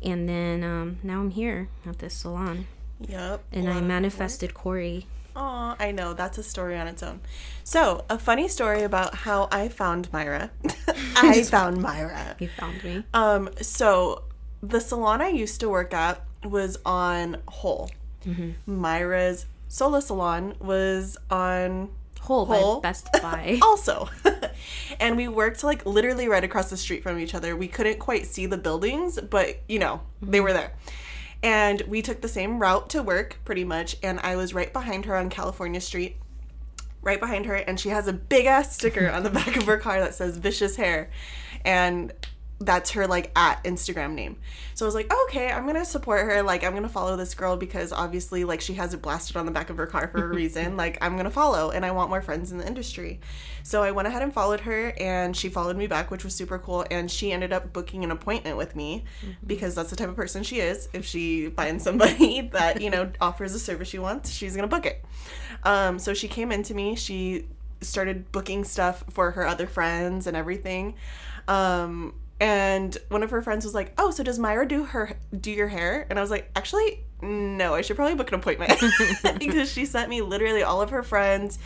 And 0.00 0.28
then 0.28 0.62
um, 0.62 0.98
now 1.02 1.20
I'm 1.20 1.30
here 1.30 1.68
at 1.84 1.98
this 1.98 2.14
salon. 2.14 2.66
Yep. 3.00 3.44
and 3.52 3.68
I 3.68 3.80
manifested 3.82 4.54
Cory 4.54 5.06
Oh, 5.36 5.76
I 5.78 5.92
know. 5.92 6.14
That's 6.14 6.38
a 6.38 6.42
story 6.42 6.76
on 6.78 6.86
its 6.86 7.02
own. 7.02 7.20
So, 7.62 8.04
a 8.08 8.18
funny 8.18 8.48
story 8.48 8.82
about 8.82 9.14
how 9.14 9.48
I 9.52 9.68
found 9.68 10.12
Myra. 10.12 10.50
I 11.16 11.42
found 11.42 11.80
Myra. 11.82 12.36
he 12.38 12.46
found 12.46 12.82
me 12.82 13.04
Um, 13.12 13.50
so 13.60 14.22
the 14.62 14.80
salon 14.80 15.20
I 15.20 15.28
used 15.28 15.60
to 15.60 15.68
work 15.68 15.92
at 15.92 16.24
was 16.42 16.78
on 16.86 17.36
Hole. 17.48 17.90
Mm-hmm. 18.26 18.50
Myra's 18.80 19.46
solo 19.68 20.00
salon 20.00 20.54
was 20.58 21.16
on 21.30 21.90
Hole, 22.20 22.46
Hole. 22.46 22.80
by 22.80 22.88
Best 22.88 23.08
Buy 23.22 23.58
also. 23.62 24.08
and 25.00 25.16
we 25.16 25.28
worked 25.28 25.62
like 25.62 25.84
literally 25.86 26.28
right 26.28 26.42
across 26.42 26.70
the 26.70 26.76
street 26.76 27.02
from 27.02 27.18
each 27.20 27.34
other. 27.34 27.54
We 27.54 27.68
couldn't 27.68 27.98
quite 27.98 28.26
see 28.26 28.46
the 28.46 28.58
buildings, 28.58 29.20
but 29.20 29.60
you 29.68 29.78
know, 29.78 30.00
they 30.22 30.40
were 30.40 30.52
there. 30.52 30.72
And 31.42 31.82
we 31.82 32.02
took 32.02 32.20
the 32.20 32.28
same 32.28 32.58
route 32.58 32.88
to 32.90 33.02
work 33.02 33.38
pretty 33.44 33.64
much. 33.64 33.96
And 34.02 34.20
I 34.20 34.36
was 34.36 34.54
right 34.54 34.72
behind 34.72 35.04
her 35.04 35.16
on 35.16 35.30
California 35.30 35.80
Street, 35.80 36.16
right 37.02 37.20
behind 37.20 37.46
her. 37.46 37.54
And 37.54 37.78
she 37.78 37.90
has 37.90 38.08
a 38.08 38.12
big 38.12 38.46
ass 38.46 38.74
sticker 38.74 39.08
on 39.10 39.22
the 39.22 39.30
back 39.38 39.56
of 39.56 39.64
her 39.64 39.78
car 39.78 40.00
that 40.00 40.14
says 40.14 40.38
vicious 40.38 40.76
hair. 40.76 41.10
And 41.64 42.12
that's 42.58 42.92
her 42.92 43.06
like 43.06 43.30
at 43.36 43.62
Instagram 43.64 44.14
name. 44.14 44.38
So 44.74 44.86
I 44.86 44.88
was 44.88 44.94
like, 44.94 45.12
okay, 45.24 45.50
I'm 45.50 45.66
gonna 45.66 45.84
support 45.84 46.26
her. 46.26 46.42
Like, 46.42 46.64
I'm 46.64 46.74
gonna 46.74 46.88
follow 46.88 47.16
this 47.16 47.34
girl 47.34 47.56
because 47.56 47.92
obviously, 47.92 48.44
like, 48.44 48.60
she 48.60 48.74
has 48.74 48.94
it 48.94 49.02
blasted 49.02 49.36
on 49.36 49.44
the 49.44 49.52
back 49.52 49.68
of 49.68 49.76
her 49.76 49.86
car 49.86 50.08
for 50.08 50.24
a 50.24 50.28
reason. 50.34 50.76
like, 50.76 50.96
I'm 51.02 51.16
gonna 51.16 51.30
follow, 51.30 51.70
and 51.70 51.84
I 51.84 51.90
want 51.90 52.08
more 52.08 52.22
friends 52.22 52.52
in 52.52 52.58
the 52.58 52.66
industry. 52.66 53.20
So 53.62 53.82
I 53.82 53.90
went 53.90 54.08
ahead 54.08 54.22
and 54.22 54.32
followed 54.32 54.60
her, 54.60 54.94
and 54.98 55.36
she 55.36 55.48
followed 55.48 55.76
me 55.76 55.86
back, 55.86 56.10
which 56.10 56.24
was 56.24 56.34
super 56.34 56.58
cool. 56.58 56.86
And 56.90 57.10
she 57.10 57.30
ended 57.30 57.52
up 57.52 57.72
booking 57.72 58.04
an 58.04 58.10
appointment 58.10 58.56
with 58.56 58.74
me 58.74 59.04
because 59.46 59.74
that's 59.74 59.90
the 59.90 59.96
type 59.96 60.08
of 60.08 60.16
person 60.16 60.42
she 60.42 60.60
is. 60.60 60.88
If 60.94 61.04
she 61.04 61.50
finds 61.50 61.84
somebody 61.84 62.40
that 62.52 62.80
you 62.80 62.90
know 62.90 63.10
offers 63.20 63.54
a 63.54 63.58
service 63.58 63.88
she 63.88 63.98
wants, 63.98 64.30
she's 64.30 64.56
gonna 64.56 64.68
book 64.68 64.86
it. 64.86 65.04
Um, 65.62 65.98
so 65.98 66.14
she 66.14 66.28
came 66.28 66.52
into 66.52 66.74
me. 66.74 66.96
She 66.96 67.48
started 67.82 68.32
booking 68.32 68.64
stuff 68.64 69.04
for 69.10 69.32
her 69.32 69.46
other 69.46 69.66
friends 69.66 70.26
and 70.26 70.36
everything. 70.36 70.94
Um, 71.48 72.14
and 72.40 72.96
one 73.08 73.22
of 73.22 73.30
her 73.30 73.42
friends 73.42 73.64
was 73.64 73.74
like, 73.74 73.92
"Oh, 73.98 74.10
so 74.10 74.22
does 74.22 74.38
Myra 74.38 74.66
do 74.66 74.84
her 74.84 75.18
do 75.38 75.50
your 75.50 75.68
hair?" 75.68 76.06
And 76.10 76.18
I 76.18 76.22
was 76.22 76.30
like, 76.30 76.50
"Actually, 76.54 77.06
no. 77.22 77.74
I 77.74 77.80
should 77.80 77.96
probably 77.96 78.14
book 78.14 78.28
an 78.28 78.38
appointment 78.38 78.72
because 79.38 79.72
she 79.72 79.86
sent 79.86 80.10
me 80.10 80.20
literally 80.20 80.62
all 80.62 80.82
of 80.82 80.90
her 80.90 81.02
friends, 81.02 81.58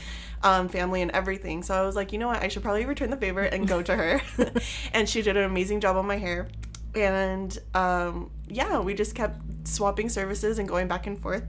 um, 0.42 0.68
family, 0.68 1.02
and 1.02 1.10
everything. 1.10 1.62
So 1.62 1.74
I 1.74 1.84
was 1.84 1.96
like, 1.96 2.12
you 2.12 2.18
know 2.18 2.28
what? 2.28 2.42
I 2.42 2.48
should 2.48 2.62
probably 2.62 2.86
return 2.86 3.10
the 3.10 3.16
favor 3.16 3.42
and 3.42 3.66
go 3.66 3.82
to 3.82 3.96
her. 3.96 4.20
and 4.92 5.08
she 5.08 5.22
did 5.22 5.36
an 5.36 5.44
amazing 5.44 5.80
job 5.80 5.96
on 5.96 6.06
my 6.06 6.16
hair. 6.18 6.48
And 6.94 7.56
um, 7.74 8.30
yeah, 8.48 8.80
we 8.80 8.94
just 8.94 9.14
kept 9.14 9.38
swapping 9.64 10.08
services 10.08 10.58
and 10.58 10.68
going 10.68 10.88
back 10.88 11.06
and 11.06 11.20
forth 11.20 11.44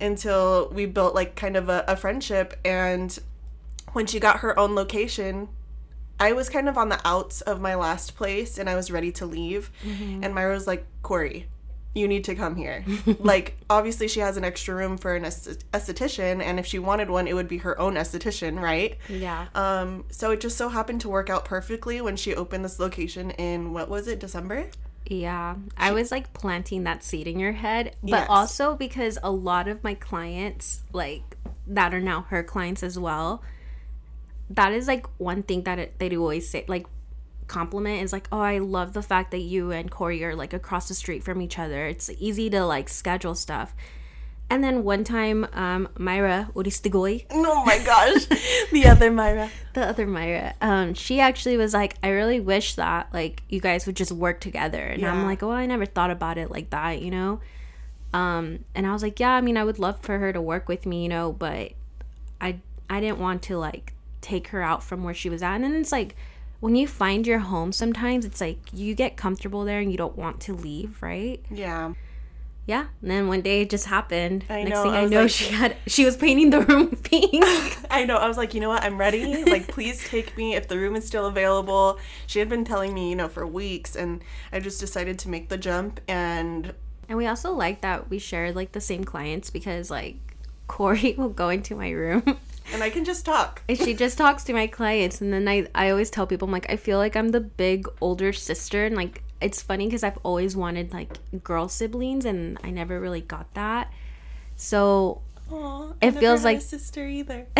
until 0.00 0.68
we 0.70 0.86
built 0.86 1.14
like 1.14 1.36
kind 1.36 1.56
of 1.56 1.68
a, 1.68 1.84
a 1.88 1.96
friendship. 1.96 2.58
And 2.64 3.16
when 3.92 4.06
she 4.06 4.20
got 4.20 4.40
her 4.40 4.58
own 4.58 4.74
location, 4.74 5.48
I 6.18 6.32
was 6.32 6.48
kind 6.48 6.68
of 6.68 6.78
on 6.78 6.88
the 6.88 7.00
outs 7.04 7.40
of 7.42 7.60
my 7.60 7.74
last 7.74 8.16
place 8.16 8.58
and 8.58 8.68
I 8.70 8.74
was 8.74 8.90
ready 8.90 9.12
to 9.12 9.26
leave. 9.26 9.70
And 9.84 10.34
Myra 10.34 10.54
was 10.54 10.66
like, 10.66 10.86
Cory, 11.02 11.46
you 11.94 12.08
need 12.08 12.24
to 12.24 12.34
come 12.34 12.56
here. 12.56 12.84
like, 13.20 13.56
obviously, 13.70 14.08
she 14.08 14.20
has 14.20 14.36
an 14.36 14.44
extra 14.44 14.74
room 14.74 14.96
for 14.98 15.14
an 15.16 15.24
esthetician, 15.24 16.42
and 16.42 16.58
if 16.58 16.66
she 16.66 16.78
wanted 16.78 17.08
one, 17.10 17.26
it 17.26 17.34
would 17.34 17.48
be 17.48 17.58
her 17.58 17.78
own 17.80 17.94
esthetician, 17.94 18.60
right? 18.60 18.98
Yeah. 19.08 19.46
Um, 19.54 20.04
so 20.10 20.30
it 20.30 20.40
just 20.40 20.56
so 20.58 20.68
happened 20.68 21.00
to 21.02 21.08
work 21.08 21.30
out 21.30 21.44
perfectly 21.44 22.00
when 22.00 22.16
she 22.16 22.34
opened 22.34 22.64
this 22.64 22.78
location 22.78 23.30
in 23.32 23.72
what 23.72 23.88
was 23.88 24.08
it, 24.08 24.18
December? 24.20 24.66
Yeah, 25.08 25.54
I 25.76 25.92
was 25.92 26.10
like 26.10 26.32
planting 26.34 26.84
that 26.84 27.04
seed 27.04 27.26
in 27.28 27.38
your 27.38 27.52
head, 27.52 27.94
but 28.02 28.10
Yes. 28.10 28.26
also 28.28 28.74
because 28.74 29.18
a 29.22 29.30
lot 29.30 29.68
of 29.68 29.84
my 29.84 29.94
clients, 29.94 30.80
like 30.92 31.36
that 31.68 31.94
are 31.94 32.00
now 32.00 32.22
her 32.22 32.42
clients 32.42 32.82
as 32.82 32.98
well, 32.98 33.40
that 34.50 34.72
is 34.72 34.86
like 34.86 35.06
one 35.18 35.42
thing 35.42 35.62
that 35.62 35.78
it, 35.78 35.98
they 35.98 36.08
do 36.08 36.20
always 36.20 36.48
say, 36.48 36.64
like 36.68 36.86
compliment 37.46 38.02
is 38.02 38.12
like, 38.12 38.28
oh, 38.32 38.40
I 38.40 38.58
love 38.58 38.92
the 38.92 39.02
fact 39.02 39.30
that 39.30 39.38
you 39.40 39.70
and 39.70 39.90
Cory 39.90 40.22
are 40.24 40.34
like 40.34 40.52
across 40.52 40.88
the 40.88 40.94
street 40.94 41.22
from 41.22 41.40
each 41.40 41.58
other. 41.58 41.86
It's 41.86 42.10
easy 42.18 42.50
to 42.50 42.64
like 42.64 42.88
schedule 42.88 43.34
stuff. 43.34 43.74
And 44.48 44.62
then 44.62 44.84
one 44.84 45.02
time, 45.02 45.44
um, 45.54 45.88
Myra 45.98 46.50
Uristigoy, 46.54 47.26
Oh 47.30 47.64
my 47.64 47.78
gosh, 47.80 48.26
the 48.70 48.86
other 48.86 49.10
Myra. 49.10 49.50
the 49.74 49.84
other 49.84 50.06
Myra, 50.06 50.54
um, 50.60 50.94
she 50.94 51.18
actually 51.18 51.56
was 51.56 51.74
like, 51.74 51.96
I 52.00 52.10
really 52.10 52.38
wish 52.38 52.74
that 52.76 53.12
like 53.12 53.42
you 53.48 53.60
guys 53.60 53.86
would 53.86 53.96
just 53.96 54.12
work 54.12 54.38
together. 54.40 54.80
And 54.80 55.04
I'm 55.04 55.24
like, 55.24 55.42
oh, 55.42 55.50
I 55.50 55.66
never 55.66 55.84
thought 55.84 56.12
about 56.12 56.38
it 56.38 56.48
like 56.50 56.70
that, 56.70 57.02
you 57.02 57.10
know? 57.10 57.40
Um, 58.14 58.60
and 58.76 58.86
I 58.86 58.92
was 58.92 59.02
like, 59.02 59.18
yeah, 59.18 59.32
I 59.32 59.40
mean, 59.40 59.56
I 59.56 59.64
would 59.64 59.80
love 59.80 60.00
for 60.00 60.16
her 60.16 60.32
to 60.32 60.40
work 60.40 60.68
with 60.68 60.86
me, 60.86 61.02
you 61.02 61.08
know, 61.08 61.32
but 61.32 61.72
I 62.40 62.60
I 62.88 63.00
didn't 63.00 63.18
want 63.18 63.42
to 63.42 63.58
like 63.58 63.94
take 64.26 64.48
her 64.48 64.62
out 64.62 64.82
from 64.82 65.04
where 65.04 65.14
she 65.14 65.28
was 65.30 65.42
at. 65.42 65.54
And 65.56 65.64
then 65.64 65.74
it's 65.76 65.92
like 65.92 66.14
when 66.60 66.74
you 66.74 66.86
find 66.88 67.26
your 67.26 67.38
home 67.40 67.70
sometimes 67.72 68.24
it's 68.24 68.40
like 68.40 68.58
you 68.72 68.94
get 68.94 69.16
comfortable 69.16 69.64
there 69.64 69.78
and 69.80 69.90
you 69.92 69.98
don't 69.98 70.16
want 70.16 70.40
to 70.40 70.52
leave, 70.54 71.02
right? 71.02 71.40
Yeah. 71.50 71.92
Yeah. 72.66 72.86
And 73.00 73.10
then 73.12 73.28
one 73.28 73.42
day 73.42 73.60
it 73.62 73.70
just 73.70 73.86
happened. 73.86 74.44
I 74.50 74.64
Next 74.64 74.70
know, 74.70 74.82
thing 74.82 74.92
I 74.92 75.02
I, 75.02 75.06
know 75.06 75.22
like- 75.22 75.30
she 75.30 75.52
had 75.52 75.76
she 75.86 76.04
was 76.04 76.16
painting 76.16 76.50
the 76.50 76.62
room 76.62 76.96
pink. 77.10 77.44
I 77.90 78.04
know. 78.04 78.16
I 78.16 78.26
was 78.26 78.36
like, 78.36 78.54
you 78.54 78.60
know 78.60 78.68
what? 78.70 78.82
I'm 78.82 78.98
ready. 78.98 79.44
Like, 79.44 79.68
please 79.68 80.02
take 80.08 80.36
me 80.36 80.56
if 80.56 80.66
the 80.66 80.76
room 80.76 80.96
is 80.96 81.06
still 81.06 81.26
available. 81.26 81.98
She 82.26 82.40
had 82.40 82.48
been 82.48 82.64
telling 82.64 82.92
me, 82.92 83.08
you 83.10 83.14
know, 83.16 83.28
for 83.28 83.46
weeks, 83.46 83.94
and 83.94 84.20
I 84.52 84.58
just 84.58 84.80
decided 84.80 85.16
to 85.20 85.28
make 85.28 85.48
the 85.48 85.56
jump. 85.56 86.00
And 86.08 86.74
And 87.08 87.16
we 87.16 87.26
also 87.28 87.52
like 87.52 87.82
that 87.82 88.10
we 88.10 88.18
shared 88.18 88.56
like 88.56 88.72
the 88.72 88.80
same 88.80 89.04
clients 89.04 89.48
because 89.50 89.88
like 89.88 90.16
Cory 90.66 91.14
will 91.18 91.28
go 91.44 91.48
into 91.50 91.76
my 91.76 91.90
room 91.90 92.24
and 92.72 92.82
I 92.82 92.90
can 92.90 93.04
just 93.04 93.24
talk. 93.24 93.62
she 93.74 93.94
just 93.94 94.18
talks 94.18 94.44
to 94.44 94.52
my 94.52 94.66
clients 94.66 95.20
and 95.20 95.32
then 95.32 95.46
I 95.48 95.66
I 95.74 95.90
always 95.90 96.10
tell 96.10 96.26
people 96.26 96.46
I'm 96.46 96.52
like 96.52 96.70
I 96.70 96.76
feel 96.76 96.98
like 96.98 97.16
I'm 97.16 97.28
the 97.28 97.40
big 97.40 97.86
older 98.00 98.32
sister 98.32 98.84
and 98.86 98.96
like 98.96 99.22
it's 99.40 99.60
funny 99.62 99.86
because 99.86 100.02
I've 100.02 100.18
always 100.22 100.56
wanted 100.56 100.92
like 100.92 101.18
girl 101.44 101.68
siblings 101.68 102.24
and 102.24 102.58
I 102.64 102.70
never 102.70 102.98
really 103.00 103.20
got 103.20 103.52
that. 103.54 103.92
So 104.56 105.22
Aw, 105.52 105.92
It 106.00 106.12
feels 106.12 106.42
like- 106.44 106.60
sister 106.60 107.06
either. 107.06 107.46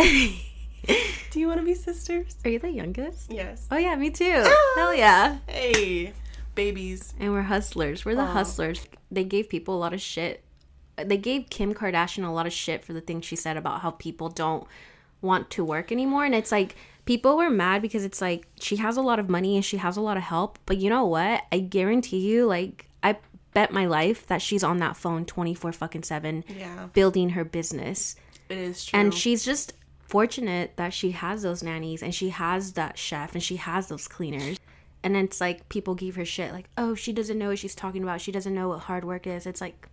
Do 1.31 1.39
you 1.39 1.47
want 1.47 1.59
to 1.59 1.65
be 1.65 1.73
sisters? 1.73 2.35
Are 2.45 2.49
you 2.49 2.59
the 2.59 2.69
youngest? 2.71 3.31
Yes. 3.31 3.67
Oh 3.69 3.77
yeah, 3.77 3.95
me 3.95 4.09
too. 4.09 4.41
Ah! 4.45 4.73
Hell 4.77 4.95
yeah. 4.95 5.37
Hey, 5.47 6.13
babies. 6.55 7.13
And 7.19 7.33
we're 7.33 7.41
hustlers. 7.41 8.05
We're 8.05 8.15
the 8.15 8.21
Aw. 8.21 8.31
hustlers. 8.33 8.85
They 9.11 9.23
gave 9.25 9.49
people 9.49 9.75
a 9.75 9.79
lot 9.79 9.93
of 9.93 10.01
shit. 10.01 10.43
They 10.95 11.17
gave 11.17 11.49
Kim 11.49 11.73
Kardashian 11.73 12.25
a 12.25 12.31
lot 12.31 12.47
of 12.47 12.53
shit 12.53 12.83
for 12.85 12.93
the 12.93 13.01
things 13.01 13.25
she 13.25 13.35
said 13.35 13.57
about 13.57 13.81
how 13.81 13.91
people 13.91 14.29
don't 14.29 14.65
want 15.21 15.49
to 15.51 15.63
work 15.63 15.91
anymore. 15.91 16.25
And 16.25 16.35
it's 16.35 16.51
like 16.51 16.75
people 17.05 17.37
were 17.37 17.49
mad 17.49 17.81
because 17.81 18.03
it's 18.03 18.21
like 18.21 18.47
she 18.59 18.75
has 18.77 18.97
a 18.97 19.01
lot 19.01 19.19
of 19.19 19.29
money 19.29 19.55
and 19.55 19.63
she 19.65 19.77
has 19.77 19.97
a 19.97 20.01
lot 20.01 20.17
of 20.17 20.23
help. 20.23 20.59
But 20.65 20.77
you 20.77 20.89
know 20.89 21.05
what? 21.05 21.43
I 21.51 21.59
guarantee 21.59 22.19
you, 22.19 22.45
like, 22.45 22.89
I 23.03 23.17
bet 23.53 23.71
my 23.71 23.85
life 23.85 24.27
that 24.27 24.41
she's 24.41 24.63
on 24.63 24.77
that 24.77 24.97
phone 24.97 25.25
24 25.25 25.71
fucking 25.71 26.03
7 26.03 26.43
Yeah, 26.57 26.87
building 26.93 27.29
her 27.31 27.43
business. 27.43 28.15
it 28.49 28.57
is 28.57 28.85
true. 28.85 28.99
And 28.99 29.13
she's 29.13 29.43
just 29.43 29.73
fortunate 30.01 30.77
that 30.77 30.93
she 30.93 31.11
has 31.11 31.41
those 31.41 31.61
nannies 31.63 32.01
and 32.01 32.15
she 32.15 32.29
has 32.29 32.73
that 32.73 32.97
chef 32.97 33.33
and 33.33 33.43
she 33.43 33.57
has 33.57 33.87
those 33.87 34.07
cleaners. 34.07 34.57
And 35.03 35.15
it's 35.15 35.39
like 35.41 35.67
people 35.69 35.95
give 35.95 36.15
her 36.15 36.25
shit 36.25 36.51
like, 36.53 36.69
oh, 36.77 36.95
she 36.95 37.13
doesn't 37.13 37.37
know 37.37 37.49
what 37.49 37.59
she's 37.59 37.75
talking 37.75 38.03
about. 38.03 38.21
She 38.21 38.31
doesn't 38.31 38.53
know 38.53 38.69
what 38.69 38.79
hard 38.79 39.05
work 39.05 39.27
is. 39.27 39.45
It's 39.45 39.61
like, 39.61 39.87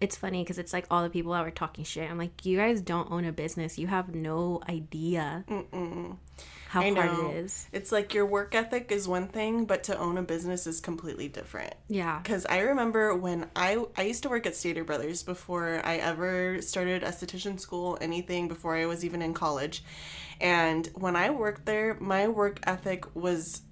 it's 0.00 0.16
funny 0.16 0.42
because 0.42 0.58
it's 0.58 0.72
like 0.72 0.86
all 0.90 1.02
the 1.02 1.10
people 1.10 1.32
that 1.32 1.44
were 1.44 1.50
talking 1.50 1.84
shit. 1.84 2.10
I'm 2.10 2.18
like, 2.18 2.46
you 2.46 2.56
guys 2.56 2.80
don't 2.80 3.10
own 3.10 3.24
a 3.24 3.32
business. 3.32 3.78
You 3.78 3.86
have 3.86 4.14
no 4.14 4.60
idea 4.68 5.44
how 6.68 6.80
I 6.80 6.90
hard 6.92 6.94
know. 6.94 7.30
it 7.30 7.36
is. 7.36 7.66
It's 7.72 7.92
like 7.92 8.14
your 8.14 8.24
work 8.24 8.54
ethic 8.54 8.90
is 8.92 9.06
one 9.06 9.28
thing, 9.28 9.64
but 9.64 9.82
to 9.84 9.98
own 9.98 10.16
a 10.16 10.22
business 10.22 10.66
is 10.66 10.80
completely 10.80 11.28
different. 11.28 11.74
Yeah. 11.88 12.18
Because 12.22 12.46
I 12.46 12.60
remember 12.60 13.14
when 13.14 13.48
I 13.54 13.84
I 13.96 14.02
used 14.02 14.22
to 14.22 14.28
work 14.28 14.46
at 14.46 14.56
Stater 14.56 14.84
Brothers 14.84 15.22
before 15.22 15.82
I 15.84 15.96
ever 15.96 16.62
started 16.62 17.02
esthetician 17.02 17.60
school, 17.60 17.98
anything 18.00 18.48
before 18.48 18.76
I 18.76 18.86
was 18.86 19.04
even 19.04 19.20
in 19.20 19.34
college. 19.34 19.84
And 20.40 20.88
when 20.94 21.16
I 21.16 21.30
worked 21.30 21.66
there, 21.66 21.98
my 22.00 22.28
work 22.28 22.60
ethic 22.66 23.04
was 23.14 23.62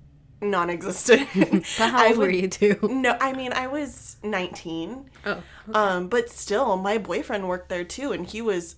non-existent. 0.41 1.29
But 1.79 1.91
how 1.91 2.07
old 2.09 2.19
were 2.19 2.31
you 2.31 2.49
too? 2.49 2.79
No, 2.83 3.17
I 3.21 3.33
mean 3.33 3.53
I 3.53 3.67
was 3.67 4.17
19. 4.23 5.11
Oh. 5.27 5.43
Um, 5.75 6.09
but 6.09 6.31
still, 6.31 6.77
my 6.77 6.99
boyfriend 6.99 7.49
worked 7.49 7.69
there 7.69 7.85
too, 7.85 8.13
and 8.13 8.27
he 8.27 8.41
was 8.41 8.77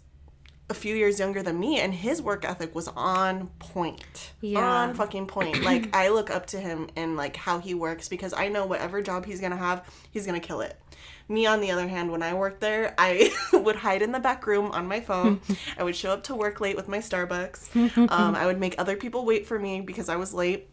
a 0.69 0.75
few 0.75 0.95
years 0.95 1.19
younger 1.19 1.43
than 1.43 1.59
me, 1.59 1.81
and 1.81 1.93
his 1.93 2.23
work 2.23 2.45
ethic 2.45 2.75
was 2.75 2.89
on 2.89 3.49
point. 3.59 4.33
Yeah. 4.41 4.61
On 4.61 4.95
fucking 4.95 5.27
point. 5.27 5.63
Like 5.71 5.95
I 5.95 6.09
look 6.09 6.31
up 6.31 6.47
to 6.47 6.61
him 6.61 6.89
and 6.97 7.17
like 7.17 7.37
how 7.37 7.59
he 7.59 7.75
works 7.75 8.09
because 8.09 8.33
I 8.33 8.49
know 8.49 8.67
whatever 8.67 9.03
job 9.03 9.25
he's 9.27 9.41
gonna 9.41 9.57
have, 9.57 9.85
he's 10.11 10.27
gonna 10.27 10.41
kill 10.41 10.63
it. 10.63 10.81
Me, 11.29 11.47
on 11.47 11.61
the 11.61 11.71
other 11.71 11.87
hand, 11.87 12.11
when 12.11 12.23
I 12.25 12.35
worked 12.35 12.61
there, 12.61 12.93
I 12.99 13.33
would 13.53 13.77
hide 13.77 14.03
in 14.03 14.11
the 14.11 14.19
back 14.19 14.47
room 14.49 14.73
on 14.73 14.89
my 14.89 15.01
phone. 15.01 15.41
I 15.79 15.85
would 15.85 15.95
show 15.95 16.11
up 16.11 16.25
to 16.25 16.35
work 16.35 16.61
late 16.61 16.75
with 16.75 16.89
my 16.89 16.99
Starbucks. 16.99 18.09
Um, 18.11 18.35
I 18.35 18.47
would 18.47 18.59
make 18.59 18.75
other 18.79 18.97
people 18.97 19.25
wait 19.25 19.47
for 19.47 19.57
me 19.59 19.81
because 19.81 20.09
I 20.09 20.17
was 20.17 20.35
late 20.35 20.71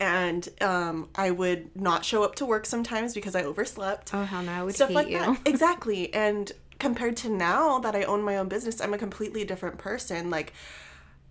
and 0.00 0.48
um, 0.60 1.08
I 1.14 1.30
would 1.30 1.74
not 1.76 2.04
show 2.04 2.22
up 2.22 2.34
to 2.36 2.46
work 2.46 2.66
sometimes 2.66 3.14
because 3.14 3.34
I 3.34 3.42
overslept. 3.42 4.12
Oh, 4.14 4.24
hell 4.24 4.42
no. 4.42 4.52
I 4.52 4.62
would 4.62 4.74
Stuff 4.74 4.88
hate 4.88 4.94
like 4.94 5.08
you. 5.08 5.18
that. 5.18 5.40
Exactly. 5.46 6.12
And 6.14 6.50
compared 6.78 7.16
to 7.18 7.28
now 7.28 7.78
that 7.80 7.94
I 7.96 8.04
own 8.04 8.22
my 8.22 8.36
own 8.38 8.48
business, 8.48 8.80
I'm 8.80 8.94
a 8.94 8.98
completely 8.98 9.44
different 9.44 9.78
person. 9.78 10.30
Like, 10.30 10.52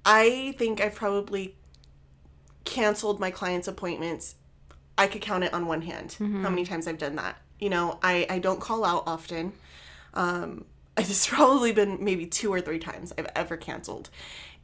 I 0.05 0.55
think 0.57 0.81
I've 0.81 0.95
probably 0.95 1.55
canceled 2.65 3.19
my 3.19 3.31
clients' 3.31 3.67
appointments. 3.67 4.35
I 4.97 5.07
could 5.07 5.21
count 5.21 5.43
it 5.43 5.53
on 5.53 5.67
one 5.67 5.81
hand 5.83 6.15
Mm-hmm. 6.19 6.43
how 6.43 6.49
many 6.49 6.65
times 6.65 6.87
I've 6.87 6.97
done 6.97 7.15
that. 7.17 7.37
You 7.59 7.69
know, 7.69 7.99
I, 8.01 8.25
I 8.29 8.39
don't 8.39 8.59
call 8.59 8.83
out 8.83 9.03
often. 9.07 9.53
Um, 10.13 10.65
it's 10.97 11.27
probably 11.27 11.71
been 11.71 12.03
maybe 12.03 12.25
two 12.25 12.51
or 12.51 12.61
three 12.61 12.79
times 12.79 13.13
I've 13.17 13.29
ever 13.35 13.57
canceled. 13.57 14.09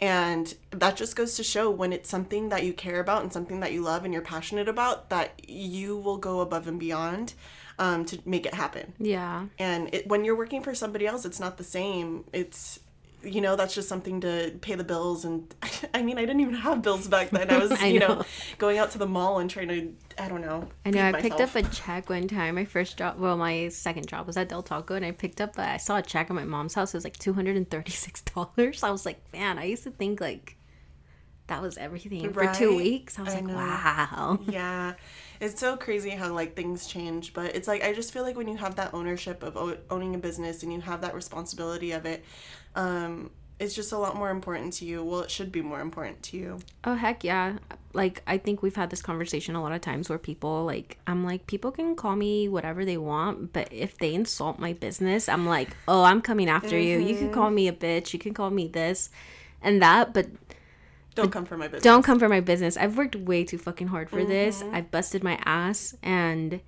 And 0.04 0.54
that 0.72 0.98
just 0.98 1.16
goes 1.16 1.38
to 1.38 1.44
show 1.44 1.72
when 1.72 1.94
it's 1.94 2.10
something 2.10 2.50
that 2.50 2.66
you 2.66 2.74
care 2.74 3.00
about 3.00 3.24
and 3.24 3.32
something 3.32 3.62
that 3.62 3.72
you 3.72 3.82
love 3.82 4.04
and 4.04 4.14
you're 4.14 4.22
passionate 4.22 4.68
about, 4.68 5.10
that 5.12 5.48
you 5.48 5.96
will 5.96 6.18
go 6.18 6.42
above 6.42 6.68
and 6.68 6.78
beyond 6.78 7.36
um, 7.80 8.04
to 8.08 8.20
make 8.26 8.46
it 8.46 8.54
happen. 8.54 8.92
Yeah. 9.00 9.46
And 9.58 9.96
it, 9.96 10.10
when 10.10 10.26
you're 10.26 10.36
working 10.36 10.62
for 10.62 10.76
somebody 10.76 11.08
else, 11.08 11.24
it's 11.24 11.40
not 11.40 11.56
the 11.56 11.64
same. 11.64 12.26
It's, 12.34 12.82
you 13.24 13.42
know, 13.42 13.56
that's 13.56 13.74
just 13.74 13.88
something 13.88 14.22
to 14.22 14.54
pay 14.62 14.76
the 14.76 14.84
bills. 14.84 15.26
And 15.26 15.54
I 15.94 16.02
mean, 16.02 16.18
I 16.18 16.22
didn't 16.22 16.42
even 16.42 16.56
have 16.56 16.82
bills 16.82 17.08
back 17.08 17.30
then. 17.30 17.50
I 17.50 17.58
was, 17.62 17.72
I 17.72 17.88
you 17.88 18.00
know. 18.00 18.16
know. 18.16 18.26
going 18.58 18.78
out 18.78 18.92
to 18.92 18.98
the 18.98 19.06
mall 19.06 19.40
and 19.40 19.50
trying 19.50 19.68
to, 19.70 19.94
I 20.18 20.28
don't 20.28 20.42
know. 20.42 20.70
I 20.86 20.92
know. 20.92 21.08
I 21.08 21.12
feed 21.14 21.22
picked 21.22 21.42
up 21.42 21.56
a 21.56 21.64
check 21.64 22.10
one 22.10 22.28
time. 22.28 22.56
My 22.56 22.66
first 22.66 22.98
job, 22.98 23.20
well, 23.20 23.38
my 23.38 23.70
second 23.70 24.08
job 24.08 24.28
was 24.28 24.38
at 24.38 24.50
Del 24.50 24.64
Taco, 24.64 24.96
and 24.96 25.06
I 25.06 25.12
picked 25.12 25.42
up. 25.42 25.58
I 25.58 25.78
saw 25.78 25.98
a 25.98 26.02
check 26.02 26.30
at 26.30 26.36
my 26.36 26.46
mom's 26.46 26.74
house. 26.74 26.94
It 26.94 26.98
was 26.98 27.04
like 27.04 27.18
two 27.18 27.34
hundred 27.34 27.58
and 27.58 27.70
thirty-six 27.70 28.22
dollars. 28.22 28.84
I 28.84 28.92
was 28.92 29.06
like, 29.06 29.22
man, 29.34 29.58
I 29.58 29.66
used 29.66 29.84
to 29.84 29.92
think 29.92 30.22
like 30.22 30.58
that 31.48 31.62
was 31.62 31.78
everything 31.78 32.32
for 32.32 32.52
two 32.54 32.76
weeks. 32.76 33.20
I 33.20 33.24
was 33.24 33.34
I 33.34 33.38
like, 33.38 33.46
know. 33.46 33.56
wow. 33.56 34.40
Yeah, 34.48 34.94
it's 35.40 35.60
so 35.60 35.78
crazy 35.78 36.12
how 36.12 36.32
like 36.34 36.56
things 36.56 36.88
change, 36.88 37.34
but 37.34 37.56
it's 37.56 37.68
like 37.68 37.84
I 37.84 37.94
just 37.94 38.14
feel 38.14 38.24
like 38.24 38.36
when 38.38 38.48
you 38.48 38.58
have 38.58 38.76
that 38.76 38.94
ownership 38.94 39.44
of 39.44 39.58
o- 39.58 39.78
owning 39.90 40.16
a 40.16 40.18
business 40.18 40.64
and 40.64 40.72
you 40.72 40.82
have 40.82 41.02
that 41.02 41.14
responsibility 41.14 41.92
of 41.92 42.06
it, 42.06 42.24
um, 42.76 43.30
is 43.60 43.76
just 43.76 43.92
a 43.92 43.98
lot 43.98 44.16
more 44.16 44.30
important 44.30 44.74
to 44.74 44.86
you. 44.86 45.04
Well, 45.04 45.22
it 45.22 45.32
should 45.32 45.52
be 45.52 45.62
more 45.62 45.80
important 45.80 46.22
to 46.24 46.38
you. 46.38 46.60
Oh 46.84 46.96
heck 46.96 47.24
yeah. 47.24 47.58
Like 47.94 48.22
I 48.26 48.38
think 48.38 48.62
we've 48.62 48.76
had 48.76 48.90
this 48.90 49.02
conversation 49.02 49.56
a 49.56 49.62
lot 49.62 49.72
of 49.72 49.82
times 49.82 50.10
where 50.10 50.18
people 50.18 50.66
like 50.66 50.98
I'm 51.08 51.24
like 51.24 51.46
people 51.48 51.72
can 51.72 51.96
call 51.96 52.16
me 52.16 52.48
whatever 52.50 52.84
they 52.86 52.98
want, 52.98 53.54
but 53.54 53.72
if 53.72 53.98
they 53.98 54.14
insult 54.14 54.60
my 54.60 54.74
business, 54.74 55.30
I'm 55.30 55.46
like, 55.46 55.70
"Oh, 55.88 56.04
I'm 56.04 56.22
coming 56.22 56.50
after 56.50 56.78
you. 56.78 57.00
You 57.00 57.16
can 57.16 57.32
call 57.32 57.52
me 57.52 57.68
a 57.68 57.74
bitch. 57.74 58.14
You 58.14 58.20
can 58.20 58.34
call 58.34 58.50
me 58.50 58.68
this 58.68 59.10
and 59.62 59.82
that, 59.82 60.14
but 60.14 60.28
Don't 61.16 61.32
come 61.32 61.46
for 61.46 61.58
my 61.58 61.68
business. 61.68 61.84
don't 61.84 62.04
come 62.04 62.20
for 62.20 62.30
my 62.30 62.40
business. 62.40 62.78
I've 62.78 62.98
worked 62.98 63.16
way 63.16 63.44
too 63.44 63.58
fucking 63.58 63.88
hard 63.88 64.10
for 64.10 64.24
this. 64.26 64.64
I've 64.72 64.90
busted 64.92 65.24
my 65.24 65.40
ass 65.46 65.96
and 66.02 66.60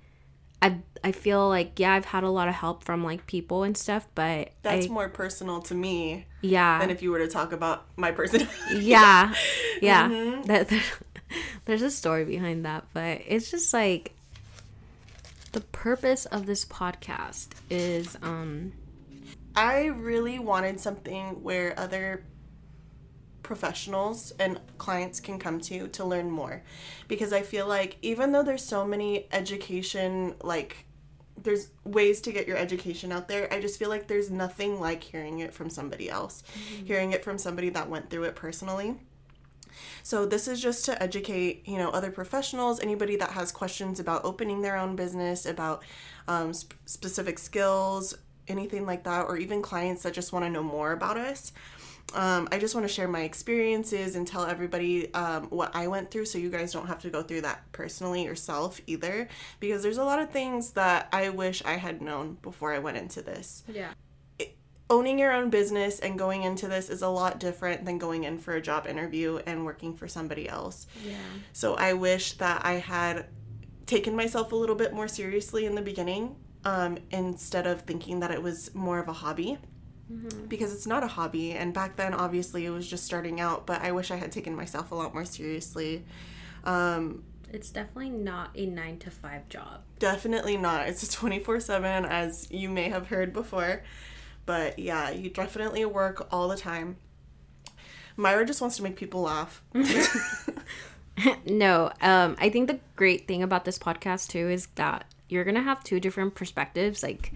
I 0.62 0.78
I 1.04 1.12
feel 1.12 1.48
like 1.48 1.78
yeah, 1.78 1.92
I've 1.92 2.04
had 2.04 2.24
a 2.24 2.30
lot 2.30 2.48
of 2.48 2.54
help 2.54 2.84
from 2.84 3.04
like 3.04 3.26
people 3.26 3.62
and 3.62 3.76
stuff, 3.76 4.06
but 4.14 4.52
That's 4.62 4.86
I, 4.86 4.88
more 4.88 5.08
personal 5.08 5.60
to 5.62 5.74
me 5.74 6.26
yeah. 6.40 6.78
than 6.78 6.90
if 6.90 7.02
you 7.02 7.10
were 7.10 7.18
to 7.18 7.28
talk 7.28 7.52
about 7.52 7.86
my 7.96 8.12
personality. 8.12 8.52
yeah 8.80 9.34
yeah 9.82 10.42
that, 10.46 10.72
there's 11.66 11.82
a 11.82 11.90
story 11.90 12.24
behind 12.24 12.64
that 12.64 12.84
but 12.94 13.20
it's 13.26 13.50
just 13.50 13.72
like 13.74 14.12
the 15.52 15.60
purpose 15.60 16.26
of 16.26 16.46
this 16.46 16.64
podcast 16.64 17.48
is 17.70 18.16
um 18.22 18.72
I 19.54 19.86
really 19.86 20.38
wanted 20.38 20.78
something 20.80 21.42
where 21.42 21.78
other 21.78 22.24
professionals 23.46 24.32
and 24.40 24.60
clients 24.76 25.20
can 25.20 25.38
come 25.38 25.60
to 25.60 25.86
to 25.86 26.04
learn 26.04 26.28
more. 26.30 26.62
Because 27.06 27.32
I 27.32 27.42
feel 27.42 27.66
like 27.66 27.96
even 28.02 28.32
though 28.32 28.42
there's 28.42 28.64
so 28.64 28.84
many 28.84 29.28
education 29.32 30.34
like 30.42 30.84
there's 31.40 31.68
ways 31.84 32.20
to 32.22 32.32
get 32.32 32.48
your 32.48 32.56
education 32.56 33.12
out 33.12 33.28
there 33.28 33.52
I 33.52 33.60
just 33.60 33.78
feel 33.78 33.90
like 33.90 34.08
there's 34.08 34.30
nothing 34.30 34.80
like 34.80 35.04
hearing 35.04 35.40
it 35.40 35.52
from 35.52 35.68
somebody 35.68 36.08
else 36.08 36.42
hearing 36.86 37.12
it 37.12 37.22
from 37.22 37.36
somebody 37.36 37.68
that 37.70 37.88
went 37.90 38.10
through 38.10 38.24
it 38.24 38.34
personally. 38.34 38.96
So 40.02 40.26
this 40.26 40.48
is 40.48 40.60
just 40.60 40.84
to 40.86 41.00
educate, 41.00 41.68
you 41.68 41.78
know, 41.78 41.90
other 41.90 42.10
professionals, 42.10 42.80
anybody 42.80 43.16
that 43.16 43.30
has 43.30 43.52
questions 43.52 44.00
about 44.00 44.24
opening 44.24 44.62
their 44.62 44.76
own 44.76 44.96
business, 44.96 45.46
about 45.46 45.82
um, 46.26 46.52
sp- 46.56 46.74
specific 46.86 47.38
skills, 47.38 48.16
anything 48.48 48.86
like 48.86 49.04
that, 49.04 49.26
or 49.26 49.36
even 49.36 49.62
clients 49.62 50.02
that 50.02 50.14
just 50.14 50.32
want 50.32 50.44
to 50.44 50.50
know 50.50 50.62
more 50.62 50.92
about 50.92 51.16
us. 51.18 51.52
Um, 52.14 52.48
I 52.52 52.58
just 52.58 52.74
want 52.74 52.86
to 52.86 52.92
share 52.92 53.08
my 53.08 53.22
experiences 53.22 54.14
and 54.16 54.26
tell 54.26 54.44
everybody 54.44 55.12
um, 55.12 55.44
what 55.50 55.74
I 55.74 55.88
went 55.88 56.10
through 56.10 56.26
so 56.26 56.38
you 56.38 56.50
guys 56.50 56.72
don't 56.72 56.86
have 56.86 57.00
to 57.00 57.10
go 57.10 57.22
through 57.22 57.42
that 57.42 57.70
personally 57.72 58.24
yourself 58.24 58.80
either. 58.86 59.28
Because 59.60 59.82
there's 59.82 59.98
a 59.98 60.04
lot 60.04 60.20
of 60.20 60.30
things 60.30 60.70
that 60.72 61.08
I 61.12 61.30
wish 61.30 61.62
I 61.64 61.74
had 61.74 62.00
known 62.00 62.38
before 62.42 62.72
I 62.72 62.78
went 62.78 62.96
into 62.96 63.22
this 63.22 63.64
yeah 63.68 63.92
owning 64.88 65.18
your 65.18 65.32
own 65.32 65.50
business 65.50 65.98
and 65.98 66.18
going 66.18 66.44
into 66.44 66.68
this 66.68 66.88
is 66.88 67.02
a 67.02 67.08
lot 67.08 67.40
different 67.40 67.84
than 67.84 67.98
going 67.98 68.24
in 68.24 68.38
for 68.38 68.54
a 68.54 68.62
job 68.62 68.86
interview 68.86 69.40
and 69.46 69.64
working 69.64 69.94
for 69.94 70.06
somebody 70.06 70.48
else. 70.48 70.86
yeah 71.04 71.16
So 71.52 71.74
I 71.74 71.94
wish 71.94 72.34
that 72.34 72.64
I 72.64 72.74
had 72.74 73.26
taken 73.86 74.14
myself 74.14 74.52
a 74.52 74.56
little 74.56 74.76
bit 74.76 74.92
more 74.92 75.08
seriously 75.08 75.66
in 75.66 75.74
the 75.74 75.82
beginning 75.82 76.36
um, 76.64 76.98
instead 77.10 77.66
of 77.66 77.82
thinking 77.82 78.20
that 78.20 78.30
it 78.30 78.42
was 78.42 78.74
more 78.74 78.98
of 78.98 79.08
a 79.08 79.12
hobby. 79.12 79.58
Because 80.48 80.72
it's 80.72 80.86
not 80.86 81.02
a 81.02 81.08
hobby, 81.08 81.52
and 81.52 81.74
back 81.74 81.96
then, 81.96 82.14
obviously, 82.14 82.64
it 82.64 82.70
was 82.70 82.88
just 82.88 83.04
starting 83.04 83.40
out. 83.40 83.66
But 83.66 83.82
I 83.82 83.90
wish 83.92 84.10
I 84.10 84.16
had 84.16 84.30
taken 84.30 84.54
myself 84.54 84.92
a 84.92 84.94
lot 84.94 85.12
more 85.12 85.24
seriously. 85.24 86.04
Um, 86.64 87.24
it's 87.52 87.70
definitely 87.70 88.10
not 88.10 88.50
a 88.54 88.66
9 88.66 88.98
to 88.98 89.10
5 89.10 89.48
job 89.48 89.82
Definitely 89.98 90.56
not. 90.56 90.88
It's 90.88 91.02
a 91.02 91.10
24 91.10 91.60
7, 91.60 92.04
as 92.04 92.50
you 92.50 92.68
may 92.68 92.88
have 92.88 93.08
heard 93.08 93.32
before. 93.32 93.82
But 94.44 94.78
yeah, 94.78 95.10
you 95.10 95.30
definitely 95.30 95.84
work 95.84 96.28
all 96.30 96.48
the 96.48 96.56
time. 96.56 96.96
Myra 98.16 98.44
just 98.46 98.60
wants 98.60 98.76
to 98.76 98.82
make 98.82 98.96
people 98.96 99.22
laugh. 99.22 99.62
no 101.46 101.90
um 102.02 102.36
i 102.38 102.50
think 102.50 102.68
the 102.68 102.78
great 102.94 103.26
thing 103.26 103.42
about 103.42 103.64
this 103.64 103.78
podcast 103.78 104.28
too 104.28 104.50
is 104.50 104.66
that 104.74 105.04
you're 105.28 105.44
gonna 105.44 105.62
have 105.62 105.82
two 105.82 105.98
different 105.98 106.34
perspectives 106.34 107.02
like 107.02 107.32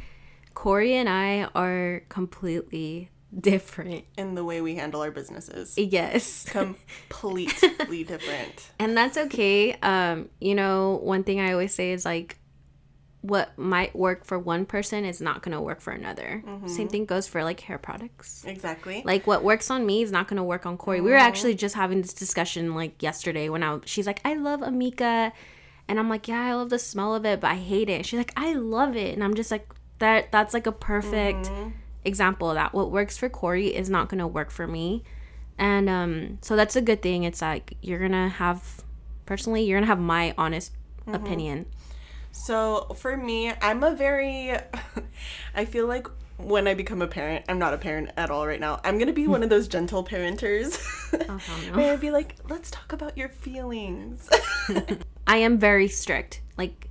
cory 0.61 0.94
and 0.94 1.09
i 1.09 1.49
are 1.55 2.03
completely 2.11 3.09
different. 3.38 4.05
In 4.18 4.35
the 4.35 4.44
way 4.44 4.61
we 4.61 4.75
handle 4.75 5.01
our 5.01 5.11
businesses. 5.11 5.79
yes. 5.79 6.44
Completely 6.51 8.05
different. 8.12 8.70
and 8.79 8.94
that's 8.96 9.16
okay. 9.16 9.73
Um 9.75 10.29
you 10.40 10.55
know 10.55 11.01
one 11.03 11.25
thing 11.25 11.40
i 11.40 11.53
always 11.53 11.75
say 11.75 11.92
is 11.92 12.05
like 12.05 12.37
what 13.23 13.57
might 13.59 13.94
work 13.94 14.25
for 14.27 14.38
one 14.38 14.66
person 14.66 15.05
is 15.05 15.20
not 15.20 15.42
going 15.42 15.53
to 15.53 15.61
work 15.61 15.81
for 15.81 15.92
another. 15.92 16.42
Same 16.66 16.88
thing 16.88 17.05
goes 17.05 17.27
for 17.27 17.44
like 17.44 17.61
hair 17.61 17.79
products. 17.79 18.44
Exactly. 18.46 19.03
like 19.05 19.27
what 19.27 19.42
works 19.44 19.70
on 19.70 19.85
me 19.87 20.03
is 20.03 20.11
not 20.11 20.27
going 20.29 20.38
to 20.38 20.42
work 20.42 20.64
on 20.66 20.77
cory. 20.77 21.01
We 21.01 21.11
were 21.11 21.16
actually 21.31 21.55
just 21.55 21.75
having 21.75 22.03
this 22.03 22.14
discussion 22.14 22.75
like 22.75 23.03
yesterday 23.03 23.49
when 23.49 23.62
i 23.62 23.79
she's 23.87 24.07
like 24.07 24.20
i 24.27 24.35
love 24.35 24.61
amika. 24.61 25.33
And 25.88 25.99
i'm 25.99 26.09
like 26.11 26.29
yeah 26.29 26.42
i 26.51 26.53
love 26.55 26.68
the 26.70 26.79
smell 26.79 27.14
of 27.14 27.25
it 27.25 27.40
but 27.40 27.51
i 27.51 27.57
hate 27.57 27.88
it. 27.88 28.05
She's 28.07 28.18
like 28.18 28.35
i 28.37 28.53
love 28.55 28.96
it. 28.96 29.14
And 29.14 29.23
i'm 29.25 29.35
just 29.35 29.51
like 29.51 29.66
that 30.01 30.31
that's 30.33 30.53
like 30.53 30.67
a 30.67 30.73
perfect 30.73 31.51
example 32.05 32.51
of 32.51 32.57
that 32.57 32.75
what 32.75 32.91
works 32.91 33.17
for 33.17 33.29
cory 33.29 33.69
is 33.69 33.89
not 33.89 34.09
going 34.09 34.19
to 34.19 34.27
work 34.27 34.51
for 34.51 34.67
me 34.67 35.03
and 35.59 35.89
um 35.89 36.39
so 36.43 36.57
that's 36.57 36.75
a 36.77 36.81
good 36.81 37.01
thing 37.03 37.25
it's 37.25 37.41
like 37.43 37.77
you're 37.83 37.99
gonna 38.01 38.29
have 38.29 38.83
personally 39.27 39.63
you're 39.63 39.79
gonna 39.79 39.87
have 39.87 40.01
my 40.01 40.35
honest 40.37 40.73
opinion 41.07 41.67
So 42.33 42.95
for 42.97 43.17
me, 43.17 43.53
I'm 43.61 43.83
a 43.83 43.95
very. 43.95 44.53
I 45.55 45.65
feel 45.65 45.87
like 45.87 46.07
when 46.39 46.69
I 46.69 46.75
become 46.75 47.03
a 47.03 47.07
parent, 47.09 47.45
I'm 47.49 47.59
not 47.59 47.75
a 47.75 47.77
parent 47.79 48.11
at 48.17 48.31
all 48.31 48.47
right 48.47 48.61
now. 48.61 48.81
I'm 48.85 48.99
gonna 48.99 49.13
be 49.13 49.27
one 49.27 49.43
of 49.43 49.51
those 49.51 49.67
gentle 49.69 50.05
parenters. 50.05 50.79
no. 51.29 51.39
Where 51.77 51.93
I'd 51.93 52.01
be 52.01 52.11
like, 52.13 52.37
let's 52.49 52.71
talk 52.71 52.93
about 52.93 53.19
your 53.19 53.29
feelings. 53.29 54.29
i 55.27 55.37
am 55.37 55.59
very 55.59 55.89
strict 55.89 56.41
like 56.57 56.89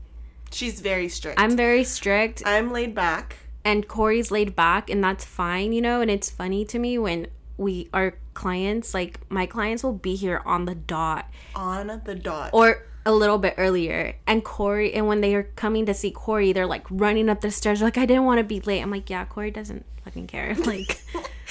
She's 0.52 0.80
very 0.82 1.10
strict. 1.10 1.40
i'm 1.40 1.56
very 1.56 1.84
strict 1.84 2.42
I'm 2.46 2.72
laid 2.72 2.94
back. 2.96 3.38
and 3.64 3.88
Cory's 3.88 4.32
laid 4.32 4.56
back 4.56 4.90
and 4.90 5.04
that's 5.04 5.26
fine, 5.26 5.74
you 5.74 5.82
know, 5.82 6.02
and 6.02 6.10
it's 6.10 6.30
funny 6.30 6.66
to 6.66 6.80
me 6.80 6.98
when 6.98 7.28
we 7.58 7.90
our 7.94 8.16
clients 8.34 8.94
like 8.94 9.20
my 9.30 9.46
clients 9.46 9.84
will 9.84 9.92
be 9.94 10.16
here 10.16 10.42
on 10.46 10.64
the 10.66 10.76
dot 10.76 11.30
On 11.56 12.02
the 12.06 12.16
dot. 12.16 12.52
or 12.54 12.86
a 13.06 13.12
little 13.12 13.38
bit 13.38 13.54
earlier 13.58 14.16
and 14.28 14.44
Cory 14.46 14.94
and 14.94 15.08
when 15.08 15.20
they 15.22 15.36
are 15.36 15.44
coming 15.56 15.86
to 15.86 15.94
see 15.94 16.10
Cory 16.12 16.54
they're 16.54 16.66
like 16.66 16.86
running 16.90 17.28
up 17.30 17.42
the 17.42 17.52
stairs 17.52 17.82
like 17.82 17.98
I 17.98 18.06
didn't 18.06 18.26
want 18.26 18.38
to 18.40 18.44
be 18.46 18.60
late. 18.62 18.82
I'm 18.82 18.92
like, 18.92 19.10
yeah, 19.10 19.26
Cory 19.26 19.52
doesn't 19.52 19.86
fucking 20.06 20.28
care. 20.28 20.56
Like 20.66 21.02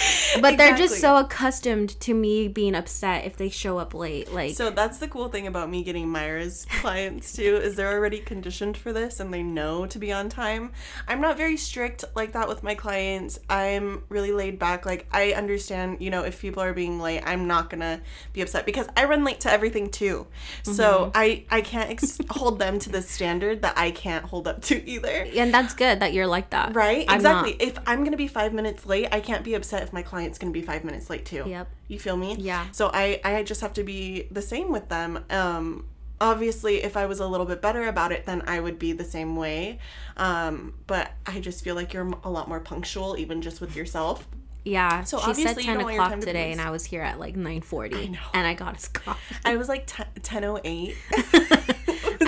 but 0.40 0.56
they're 0.56 0.76
just 0.76 1.00
so 1.00 1.16
accustomed 1.16 1.98
to 2.00 2.14
me 2.14 2.48
being 2.48 2.74
upset 2.74 3.24
if 3.24 3.36
they 3.36 3.48
show 3.48 3.78
up 3.78 3.94
late. 3.94 4.32
Like 4.32 4.54
So 4.54 4.70
that's 4.70 4.98
the 4.98 5.08
cool 5.08 5.28
thing 5.28 5.46
about 5.46 5.70
me 5.70 5.82
getting 5.82 6.08
Myra's 6.08 6.66
clients 6.80 7.32
too, 7.32 7.56
is 7.56 7.76
they're 7.76 7.92
already 7.92 8.18
conditioned 8.18 8.76
for 8.76 8.92
this 8.92 9.20
and 9.20 9.32
they 9.32 9.42
know 9.42 9.86
to 9.86 9.98
be 9.98 10.12
on 10.12 10.28
time. 10.28 10.72
I'm 11.06 11.20
not 11.20 11.36
very 11.36 11.56
strict 11.56 12.04
like 12.14 12.32
that 12.32 12.48
with 12.48 12.62
my 12.62 12.74
clients. 12.74 13.38
I'm 13.48 14.04
really 14.08 14.32
laid 14.32 14.58
back. 14.58 14.86
Like 14.86 15.06
I 15.12 15.32
understand, 15.32 15.98
you 16.00 16.10
know, 16.10 16.22
if 16.22 16.40
people 16.40 16.62
are 16.62 16.72
being 16.72 17.00
late, 17.00 17.22
I'm 17.24 17.46
not 17.46 17.70
gonna 17.70 18.00
be 18.32 18.42
upset 18.42 18.66
because 18.66 18.86
I 18.96 19.04
run 19.04 19.24
late 19.24 19.40
to 19.40 19.50
everything 19.50 19.90
too. 19.90 20.26
So 20.62 20.72
mm-hmm. 20.72 21.10
I 21.14 21.44
I 21.50 21.60
can't 21.60 21.90
ex- 21.90 22.18
hold 22.30 22.58
them 22.58 22.78
to 22.80 22.90
the 22.90 23.02
standard 23.02 23.62
that 23.62 23.76
I 23.76 23.90
can't 23.90 24.24
hold 24.24 24.46
up 24.46 24.62
to 24.62 24.88
either. 24.88 25.26
and 25.36 25.52
that's 25.52 25.74
good 25.74 26.00
that 26.00 26.12
you're 26.12 26.26
like 26.26 26.50
that. 26.50 26.74
Right? 26.74 27.04
I'm 27.08 27.22
not. 27.22 27.46
exactly. 27.46 27.66
If 27.66 27.78
I'm 27.86 28.04
gonna 28.04 28.16
be 28.16 28.28
five 28.28 28.52
minutes 28.52 28.86
late, 28.86 29.08
I 29.10 29.20
can't 29.20 29.44
be 29.44 29.54
upset 29.54 29.87
if 29.88 29.92
my 29.92 30.02
client's 30.02 30.38
gonna 30.38 30.52
be 30.52 30.62
five 30.62 30.84
minutes 30.84 31.10
late 31.10 31.24
too. 31.24 31.44
Yep. 31.46 31.68
You 31.88 31.98
feel 31.98 32.16
me? 32.16 32.36
Yeah. 32.38 32.66
So 32.72 32.90
I 32.92 33.20
I 33.24 33.42
just 33.42 33.60
have 33.62 33.72
to 33.74 33.82
be 33.82 34.28
the 34.30 34.42
same 34.42 34.70
with 34.70 34.88
them. 34.88 35.24
Um 35.30 35.86
obviously 36.20 36.82
if 36.82 36.96
I 36.96 37.06
was 37.06 37.20
a 37.20 37.26
little 37.26 37.46
bit 37.46 37.62
better 37.62 37.86
about 37.86 38.12
it 38.12 38.26
then 38.26 38.42
I 38.46 38.60
would 38.60 38.78
be 38.78 38.92
the 38.92 39.04
same 39.04 39.34
way. 39.34 39.78
Um 40.16 40.74
but 40.86 41.10
I 41.26 41.40
just 41.40 41.64
feel 41.64 41.74
like 41.74 41.92
you're 41.92 42.08
a 42.22 42.30
lot 42.30 42.48
more 42.48 42.60
punctual 42.60 43.16
even 43.18 43.42
just 43.42 43.60
with 43.60 43.74
yourself. 43.74 44.28
Yeah. 44.64 45.04
So 45.04 45.18
she 45.32 45.42
said 45.42 45.58
ten 45.58 45.80
o'clock 45.80 46.14
to 46.14 46.20
today 46.20 46.52
and 46.52 46.60
I 46.60 46.70
was 46.70 46.84
here 46.84 47.02
at 47.02 47.18
like 47.18 47.34
nine 47.34 47.62
forty. 47.62 48.16
And 48.34 48.46
I 48.46 48.54
got 48.54 48.76
his 48.76 48.88
coffee. 48.88 49.36
I 49.44 49.56
was 49.56 49.68
like 49.68 49.84
10 49.86 50.06
10:08. 50.22 51.76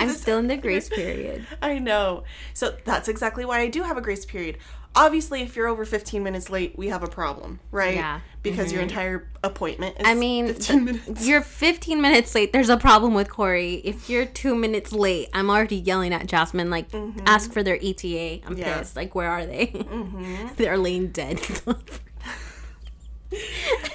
I'm 0.01 0.15
still 0.15 0.37
in 0.37 0.47
the 0.47 0.57
grace 0.67 0.89
period. 0.89 1.45
I 1.61 1.79
know. 1.79 2.23
So 2.53 2.75
that's 2.85 3.07
exactly 3.07 3.45
why 3.45 3.59
I 3.59 3.67
do 3.67 3.83
have 3.83 3.97
a 3.97 4.01
grace 4.01 4.25
period. 4.25 4.57
Obviously, 4.93 5.41
if 5.41 5.55
you're 5.55 5.67
over 5.67 5.85
15 5.85 6.21
minutes 6.21 6.49
late, 6.49 6.77
we 6.77 6.89
have 6.89 7.01
a 7.01 7.07
problem, 7.07 7.61
right? 7.71 7.95
Yeah. 7.95 8.19
Because 8.43 8.73
your 8.73 8.81
mm-hmm. 8.81 8.89
entire 8.89 9.29
appointment 9.41 9.95
is 9.97 10.05
I 10.05 10.15
mean, 10.15 10.47
15 10.47 10.83
minutes. 10.83 11.25
You're 11.25 11.41
15 11.41 12.01
minutes 12.01 12.35
late. 12.35 12.51
There's 12.51 12.67
a 12.67 12.75
problem 12.75 13.13
with 13.13 13.29
Cory. 13.29 13.75
If 13.85 14.09
you're 14.09 14.25
two 14.25 14.53
minutes 14.53 14.91
late, 14.91 15.29
I'm 15.33 15.49
already 15.49 15.77
yelling 15.77 16.13
at 16.13 16.27
Jasmine, 16.27 16.69
like, 16.69 16.91
mm-hmm. 16.91 17.21
ask 17.25 17.53
for 17.53 17.63
their 17.63 17.79
ETA. 17.81 18.45
I'm 18.45 18.57
Yeah. 18.57 18.79
pissed. 18.79 18.97
Like, 18.97 19.15
where 19.15 19.29
are 19.29 19.45
they? 19.45 19.67
Mm-hmm. 19.67 20.47
They're 20.57 20.77
laying 20.77 21.07
dead. 21.07 21.39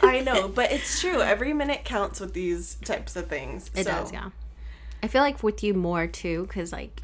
I 0.03 0.21
know, 0.21 0.49
but 0.49 0.73
it's 0.73 0.99
true. 0.99 1.21
Every 1.21 1.53
minute 1.53 1.85
counts 1.85 2.21
with 2.21 2.33
these 2.33 2.77
types 2.77 3.17
of 3.17 3.27
things. 3.27 3.71
It 3.75 3.85
so. 3.85 3.91
does, 3.91 4.13
yeah. 4.13 4.31
I 5.07 5.09
feel 5.09 5.23
like 5.23 5.41
with 5.45 5.63
you 5.63 5.73
more 5.73 6.09
too, 6.09 6.43
because, 6.49 6.73
like, 6.73 7.01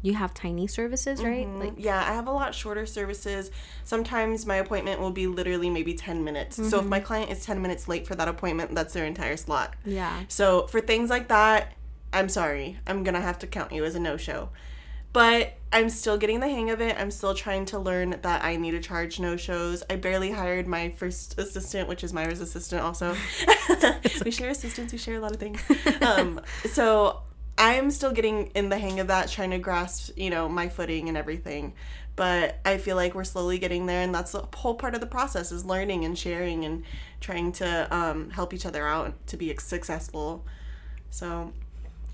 you 0.00 0.14
have 0.14 0.32
tiny 0.32 0.66
services, 0.66 1.22
right? 1.22 1.44
Mm-hmm. 1.46 1.60
Like 1.60 1.72
yeah, 1.76 1.98
I 1.98 2.14
have 2.14 2.28
a 2.28 2.30
lot 2.32 2.54
shorter 2.54 2.86
services. 2.86 3.50
Sometimes 3.84 4.46
my 4.46 4.56
appointment 4.56 5.00
will 5.00 5.10
be 5.10 5.26
literally 5.26 5.68
maybe 5.68 5.92
10 5.92 6.24
minutes. 6.24 6.56
So 6.56 6.62
if 6.62 6.72
Mm-hmm. 6.72 6.88
my 6.88 7.00
client 7.00 7.30
is 7.30 7.44
10 7.44 7.60
minutes 7.60 7.88
late 7.88 8.06
for 8.06 8.14
that 8.14 8.26
appointment, 8.28 8.74
that's 8.74 8.94
their 8.94 9.04
entire 9.04 9.36
slot. 9.36 9.74
yeah. 9.84 10.22
So 10.28 10.66
for 10.68 10.80
things 10.80 11.10
like 11.10 11.28
that, 11.28 11.74
I'm 12.12 12.28
sorry. 12.30 12.78
I'm 12.86 13.02
going 13.04 13.16
to 13.16 13.20
have 13.20 13.38
to 13.40 13.46
count 13.46 13.72
you 13.72 13.84
as 13.84 13.94
a 13.96 14.00
no-show. 14.00 14.48
But 15.12 15.54
I'm 15.72 15.90
still 15.90 16.16
getting 16.16 16.40
the 16.40 16.48
hang 16.48 16.70
of 16.70 16.80
it. 16.80 16.96
I'm 16.98 17.10
still 17.10 17.34
trying 17.34 17.66
to 17.66 17.78
learn 17.78 18.18
that 18.22 18.44
I 18.44 18.56
need 18.56 18.70
to 18.72 18.80
charge 18.80 19.20
no-shows. 19.20 19.82
I 19.90 19.96
barely 19.96 20.30
hired 20.30 20.66
my 20.66 20.90
first 20.90 21.38
assistant, 21.38 21.88
which 21.88 22.02
is 22.02 22.12
Myra's 22.12 22.40
assistant 22.40 22.82
also. 22.82 23.14
we 24.24 24.30
share 24.30 24.50
assistants, 24.50 24.92
we 24.92 24.98
share 24.98 25.16
a 25.16 25.20
lot 25.20 25.32
of 25.32 25.38
things. 25.38 25.62
Um, 26.00 26.40
so 26.70 27.22
I'm 27.58 27.90
still 27.90 28.12
getting 28.12 28.46
in 28.48 28.68
the 28.68 28.78
hang 28.78 29.00
of 29.00 29.08
that, 29.08 29.28
trying 29.28 29.50
to 29.50 29.58
grasp, 29.58 30.16
you 30.16 30.30
know, 30.30 30.48
my 30.48 30.68
footing 30.68 31.08
and 31.08 31.18
everything. 31.18 31.74
But 32.16 32.58
I 32.64 32.78
feel 32.78 32.96
like 32.96 33.14
we're 33.14 33.24
slowly 33.24 33.58
getting 33.58 33.86
there, 33.86 34.02
and 34.02 34.14
that's 34.14 34.32
the 34.32 34.48
whole 34.54 34.74
part 34.74 34.94
of 34.94 35.00
the 35.00 35.06
process 35.06 35.52
is 35.52 35.64
learning 35.64 36.04
and 36.04 36.18
sharing 36.18 36.64
and 36.64 36.84
trying 37.20 37.52
to 37.52 37.94
um, 37.94 38.30
help 38.30 38.54
each 38.54 38.64
other 38.64 38.86
out 38.86 39.26
to 39.28 39.36
be 39.36 39.54
successful. 39.58 40.46
So 41.10 41.52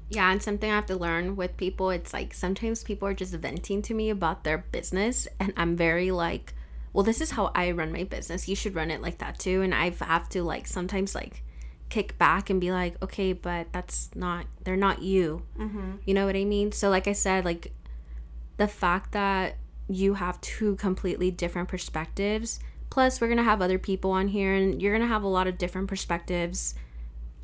Yeah, 0.08 0.30
and 0.30 0.42
something 0.42 0.70
I 0.70 0.74
have 0.74 0.86
to 0.86 0.96
learn 0.96 1.34
with 1.34 1.56
people, 1.56 1.90
it's 1.90 2.12
like 2.12 2.34
sometimes 2.34 2.84
people 2.84 3.08
are 3.08 3.14
just 3.14 3.32
venting 3.34 3.82
to 3.82 3.94
me 3.94 4.10
about 4.10 4.44
their 4.44 4.58
business, 4.58 5.26
and 5.40 5.52
I'm 5.56 5.76
very 5.76 6.10
like, 6.10 6.54
well, 6.92 7.02
this 7.02 7.20
is 7.20 7.32
how 7.32 7.50
I 7.54 7.72
run 7.72 7.92
my 7.92 8.04
business. 8.04 8.48
You 8.48 8.54
should 8.54 8.76
run 8.76 8.90
it 8.90 9.02
like 9.02 9.18
that 9.18 9.38
too. 9.38 9.62
And 9.62 9.74
I 9.74 9.90
have 9.90 10.28
to 10.30 10.42
like 10.44 10.66
sometimes 10.66 11.14
like 11.14 11.42
kick 11.88 12.16
back 12.18 12.50
and 12.50 12.60
be 12.60 12.70
like, 12.70 13.02
okay, 13.02 13.32
but 13.32 13.66
that's 13.72 14.10
not, 14.14 14.46
they're 14.62 14.76
not 14.76 15.02
you. 15.02 15.42
Mm-hmm. 15.58 15.96
You 16.04 16.14
know 16.14 16.24
what 16.24 16.36
I 16.36 16.44
mean? 16.44 16.70
So, 16.70 16.90
like 16.90 17.08
I 17.08 17.12
said, 17.12 17.44
like 17.44 17.72
the 18.58 18.68
fact 18.68 19.12
that 19.12 19.56
you 19.88 20.14
have 20.14 20.40
two 20.40 20.76
completely 20.76 21.32
different 21.32 21.68
perspectives, 21.68 22.60
plus 22.90 23.20
we're 23.20 23.26
going 23.26 23.38
to 23.38 23.42
have 23.42 23.60
other 23.60 23.78
people 23.78 24.12
on 24.12 24.28
here, 24.28 24.54
and 24.54 24.80
you're 24.80 24.92
going 24.92 25.06
to 25.06 25.12
have 25.12 25.24
a 25.24 25.28
lot 25.28 25.48
of 25.48 25.58
different 25.58 25.88
perspectives 25.88 26.74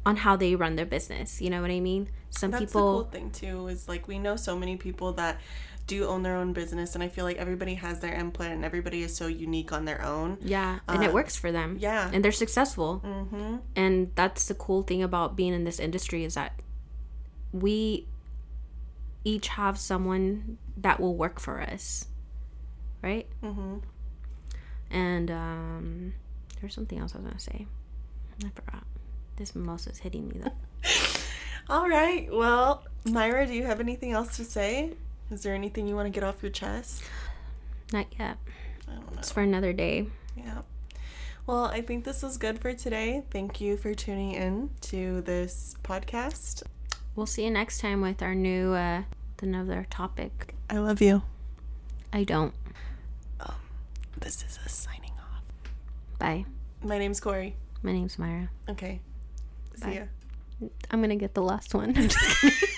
on 0.07 0.17
how 0.17 0.37
they 0.37 0.55
run 0.55 0.77
their 0.77 0.87
business. 0.87 1.41
You 1.41 1.51
know 1.51 1.61
what 1.61 1.71
I 1.71 1.81
mean? 1.81 2.09
Some 2.31 2.51
that's 2.51 2.65
people 2.65 2.99
the 2.99 3.05
cool 3.05 3.11
thing 3.11 3.31
too 3.31 3.69
is 3.69 3.89
like 3.89 4.09
we 4.09 4.19
know 4.19 4.37
so 4.37 4.57
many 4.57 4.77
people 4.77 5.13
that 5.15 5.41
do 5.87 6.07
own 6.07 6.23
their 6.23 6.37
own 6.37 6.53
business, 6.53 6.95
and 6.95 7.03
I 7.03 7.09
feel 7.09 7.25
like 7.25 7.37
everybody 7.37 7.75
has 7.75 7.99
their 7.99 8.15
input, 8.15 8.47
and 8.47 8.65
everybody 8.65 9.03
is 9.03 9.15
so 9.15 9.27
unique 9.27 9.73
on 9.73 9.85
their 9.85 10.03
own. 10.05 10.39
Yeah, 10.41 10.79
and 10.89 11.03
it 11.03 11.13
works 11.13 11.37
for 11.37 11.51
them. 11.51 11.77
Uh, 11.77 11.81
yeah. 11.81 12.11
and 12.13 12.25
they're 12.25 12.33
successful. 12.33 13.03
Mm-hmm. 13.05 13.57
And 13.75 14.13
that's 14.15 14.47
the 14.47 14.55
cool 14.55 14.83
thing 14.83 15.03
about 15.03 15.37
being 15.37 15.53
in 15.53 15.65
this 15.65 15.81
industry 15.81 16.25
is 16.25 16.35
that 16.35 16.61
we 17.53 18.07
each 19.25 19.49
have 19.49 19.79
someone 19.79 20.59
that 20.77 21.01
will 21.01 21.17
work 21.17 21.41
for 21.41 21.61
us, 21.61 22.07
right? 23.03 23.27
Mm-hmm. 23.43 23.79
And 24.93 25.31
um, 25.31 26.15
there's 26.61 26.75
something 26.75 26.99
else 26.99 27.15
I 27.15 27.19
was 27.19 27.27
gonna 27.27 27.41
say. 27.41 27.67
I 28.45 28.51
forgot. 28.55 28.85
This 29.41 29.55
mimosa's 29.55 29.97
hitting 29.97 30.29
me 30.29 30.35
though. 30.45 30.53
All 31.75 31.89
right. 31.89 32.29
Well, 32.31 32.85
Myra, 33.07 33.47
do 33.47 33.55
you 33.55 33.65
have 33.65 33.81
anything 33.81 34.13
else 34.13 34.37
to 34.37 34.45
say? 34.45 34.91
Is 35.31 35.43
there 35.43 35.55
anything 35.55 35.89
you 35.89 35.95
want 35.95 36.05
to 36.05 36.11
get 36.11 36.23
off 36.23 36.43
your 36.43 36.51
chest? 36.53 37.03
Not 37.91 38.05
yet. 38.19 38.37
I 38.87 38.97
don't 38.97 39.11
know. 39.11 39.19
It's 39.19 39.33
for 39.33 39.41
another 39.41 39.73
day. 39.73 40.09
Yeah. 40.37 40.61
Well, 41.47 41.65
I 41.65 41.81
think 41.81 42.05
this 42.05 42.23
was 42.23 42.37
good 42.37 42.59
for 42.59 42.75
today. 42.75 43.23
Thank 43.31 43.63
you 43.63 43.79
for 43.79 43.95
tuning 43.95 44.33
in 44.33 44.69
to 44.83 45.23
this 45.23 45.75
podcast. 45.83 46.63
We'll 47.17 47.25
see 47.25 47.45
you 47.45 47.51
next 47.51 47.81
time 47.81 48.03
with 48.03 48.21
our 48.21 48.35
new 48.35 48.75
uh, 48.75 49.05
another 49.41 49.87
topic. 49.89 50.55
I 50.69 50.77
love 50.77 51.01
you. 51.01 51.23
I 52.13 52.25
don't. 52.25 52.53
This 54.19 54.45
is 54.47 54.59
us 54.67 54.75
signing 54.75 55.13
off. 55.19 55.43
Bye. 56.19 56.45
My 56.83 56.99
name's 56.99 57.21
Cory. 57.21 57.57
My 57.83 57.93
name's 57.93 58.19
Myra. 58.19 58.51
Okay. 58.69 59.01
See 59.81 59.87
Bye. 59.91 60.07
ya. 60.61 60.69
I'm 60.91 61.01
gonna 61.01 61.17
get 61.17 61.35
the 61.35 61.43
last 61.43 61.75
one. 61.75 61.91
I'm 61.97 62.09
just 62.09 62.41
kidding. 62.41 62.69